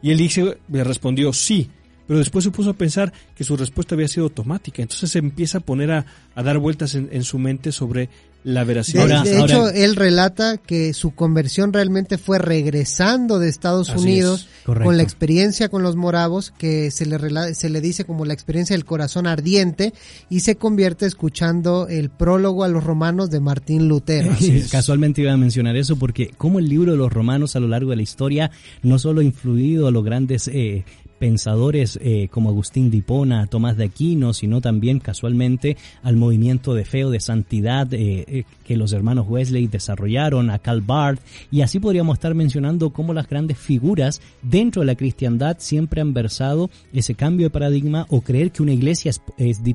[0.00, 1.68] Y él dice, le respondió, sí.
[2.08, 4.82] Pero después se puso a pensar que su respuesta había sido automática.
[4.82, 8.08] Entonces se empieza a poner a, a dar vueltas en, en su mente sobre
[8.44, 9.24] la veracidad.
[9.24, 14.78] De hecho, él relata que su conversión realmente fue regresando de Estados Así Unidos es,
[14.78, 18.32] con la experiencia con los moravos, que se le, rela- se le dice como la
[18.32, 19.92] experiencia del corazón ardiente,
[20.30, 24.30] y se convierte escuchando el prólogo a los romanos de Martín Lutero.
[24.32, 24.70] Así es.
[24.70, 27.90] Casualmente iba a mencionar eso porque como el libro de los romanos a lo largo
[27.90, 28.50] de la historia
[28.82, 30.84] no solo ha influido a los grandes eh,
[31.18, 36.84] pensadores eh, como Agustín de Hipona, Tomás de Aquino, sino también casualmente al movimiento de
[36.84, 41.20] fe o de santidad eh, eh, que los hermanos Wesley desarrollaron, a Karl Barth,
[41.50, 46.14] y así podríamos estar mencionando cómo las grandes figuras dentro de la cristiandad siempre han
[46.14, 49.12] versado ese cambio de paradigma o creer que una iglesia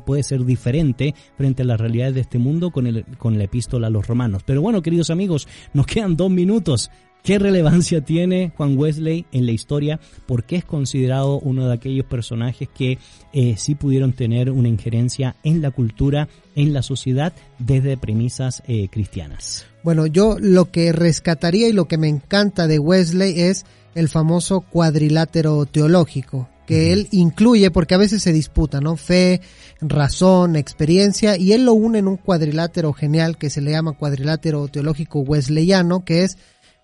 [0.06, 3.88] puede ser diferente frente a las realidades de este mundo con, el, con la epístola
[3.88, 4.44] a los romanos.
[4.46, 6.90] Pero bueno, queridos amigos, nos quedan dos minutos.
[7.24, 9.98] ¿Qué relevancia tiene Juan Wesley en la historia?
[10.26, 12.98] ¿Por qué es considerado uno de aquellos personajes que
[13.32, 18.90] eh, sí pudieron tener una injerencia en la cultura, en la sociedad, desde premisas eh,
[18.90, 19.66] cristianas?
[19.86, 24.60] Bueno, yo lo que rescataría y lo que me encanta de Wesley es el famoso
[24.60, 28.98] cuadrilátero teológico, que él incluye, porque a veces se disputa, ¿no?
[28.98, 29.40] Fe,
[29.80, 34.68] razón, experiencia, y él lo une en un cuadrilátero genial que se le llama cuadrilátero
[34.68, 36.38] teológico wesleyano, que es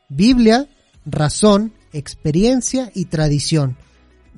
[0.10, 0.68] Biblia,
[1.06, 3.77] razón, experiencia y tradición.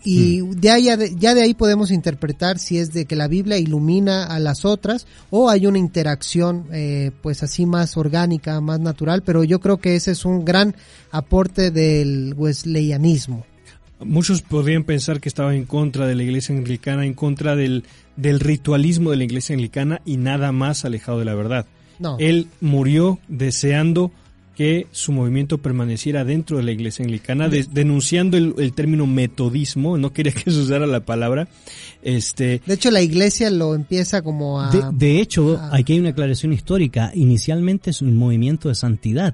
[0.04, 3.28] Y de ahí, a de- ya de ahí podemos interpretar si es de que la
[3.28, 8.80] Biblia ilumina a las otras o hay una interacción eh, pues así más orgánica, más
[8.80, 10.76] natural, pero yo creo que ese es un gran
[11.12, 13.46] aporte del wesleyanismo.
[14.00, 17.84] Muchos podrían pensar que estaba en contra de la iglesia anglicana, en contra del,
[18.16, 21.68] del ritualismo de la iglesia anglicana y nada más alejado de la verdad.
[22.00, 24.12] No, Él murió deseando
[24.62, 29.98] que su movimiento permaneciera dentro de la iglesia anglicana, de- denunciando el, el término metodismo,
[29.98, 31.48] no quería que se usara la palabra,
[32.04, 34.70] este, de hecho la iglesia lo empieza como a...
[34.70, 37.12] De, de hecho, aquí hay una aclaración histórica.
[37.16, 39.34] Inicialmente es un movimiento de santidad.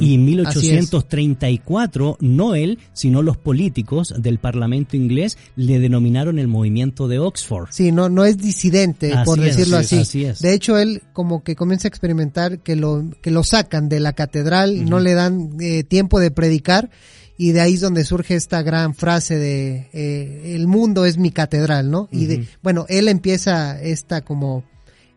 [0.00, 0.72] Y en Así es.
[0.72, 7.68] 1834, no él, sino los políticos del Parlamento inglés le denominaron el movimiento de Oxford.
[7.70, 10.02] Sí, no, no es disidente, Así por decirlo así así.
[10.02, 10.38] es, así es.
[10.40, 14.12] De hecho, él como que comienza a experimentar que lo, que lo sacan de la
[14.12, 16.90] catedral, no le dan eh, tiempo de predicar,
[17.36, 21.30] y de ahí es donde surge esta gran frase de eh, el mundo es mi
[21.30, 22.08] catedral, ¿no?
[22.12, 24.64] Y de, bueno, él empieza esta como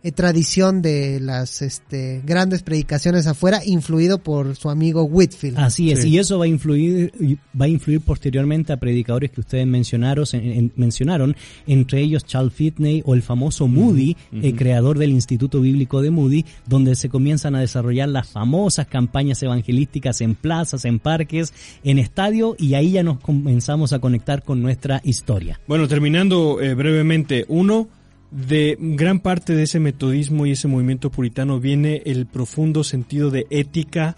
[0.07, 5.57] eh, tradición de las este, grandes predicaciones afuera, influido por su amigo Whitfield.
[5.59, 6.09] Así es, Sí.
[6.09, 10.25] y eso va a influir y va a influir posteriormente a predicadores que ustedes mencionaron,
[10.34, 11.35] en- en- mencionaron
[11.67, 16.45] entre ellos Charles Finney o el famoso Moody, eh, creador del Instituto Bíblico de Moody,
[16.65, 21.53] donde se comienzan a desarrollar las famosas campañas evangelísticas en plazas, en parques,
[21.84, 25.59] en estadio, y ahí ya nos comenzamos a conectar con nuestra historia.
[25.67, 27.88] Bueno, terminando eh, brevemente, uno,
[28.31, 33.47] de gran parte de ese metodismo y ese movimiento puritano viene el profundo sentido de
[33.49, 34.15] ética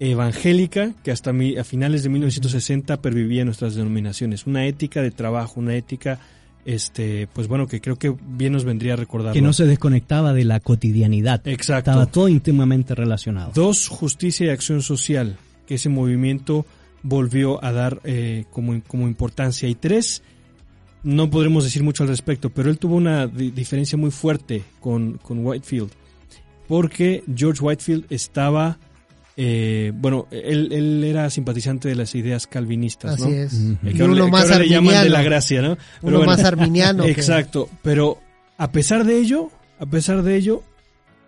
[0.00, 4.46] evangélica que hasta mi- a finales de 1960 pervivía en nuestras denominaciones.
[4.46, 6.18] Una ética de trabajo, una ética,
[6.64, 9.32] este, pues bueno, que creo que bien nos vendría a recordar.
[9.32, 11.46] Que no se desconectaba de la cotidianidad.
[11.46, 11.90] Exacto.
[11.90, 13.52] Estaba todo íntimamente relacionado.
[13.54, 15.36] Dos, justicia y acción social,
[15.66, 16.66] que ese movimiento
[17.02, 19.68] volvió a dar eh, como, como importancia.
[19.68, 20.22] Y tres,
[21.04, 25.18] no podremos decir mucho al respecto, pero él tuvo una di- diferencia muy fuerte con,
[25.18, 25.90] con Whitefield,
[26.66, 28.78] porque George Whitefield estaba,
[29.36, 33.28] eh, bueno, él, él era simpatizante de las ideas calvinistas, Así ¿no?
[33.36, 33.52] es.
[34.00, 35.10] Ahora, uno que más ahora le llaman de arminiano.
[35.12, 35.78] la gracia, ¿no?
[36.02, 38.18] Uno más arminiano que- Exacto, pero
[38.56, 40.62] a pesar de ello, a pesar de ello,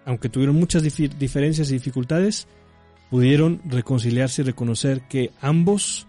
[0.07, 2.47] aunque tuvieron muchas diferencias y dificultades,
[3.11, 6.07] pudieron reconciliarse y reconocer que ambos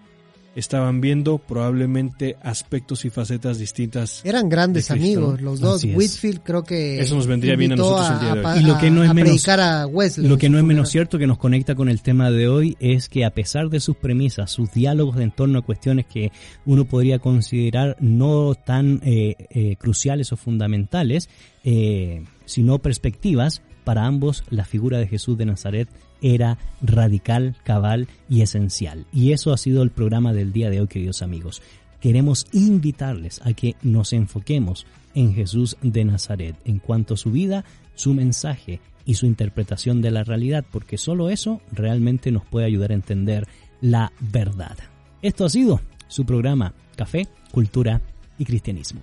[0.57, 4.21] estaban viendo probablemente aspectos y facetas distintas.
[4.25, 5.83] Eran grandes amigos, los dos.
[5.83, 8.59] Whitfield creo que Eso nos vendría bien a nosotros el día de hoy.
[8.59, 10.27] Y lo que no es menos- predicar a Wesley.
[10.27, 10.91] Lo que en no su es menos funeral.
[10.91, 13.95] cierto que nos conecta con el tema de hoy es que a pesar de sus
[13.95, 16.31] premisas, sus diálogos en torno a cuestiones que
[16.65, 21.29] uno podría considerar no tan eh, eh, cruciales o fundamentales,
[21.63, 25.87] eh, sino perspectivas, para ambos la figura de Jesús de Nazaret
[26.21, 29.05] era radical, cabal y esencial.
[29.13, 31.61] Y eso ha sido el programa del día de hoy, queridos amigos.
[32.01, 34.85] Queremos invitarles a que nos enfoquemos
[35.15, 37.65] en Jesús de Nazaret en cuanto a su vida,
[37.95, 42.91] su mensaje y su interpretación de la realidad, porque solo eso realmente nos puede ayudar
[42.91, 43.47] a entender
[43.81, 44.77] la verdad.
[45.21, 48.01] Esto ha sido su programa Café, Cultura
[48.37, 49.01] y cristianismo.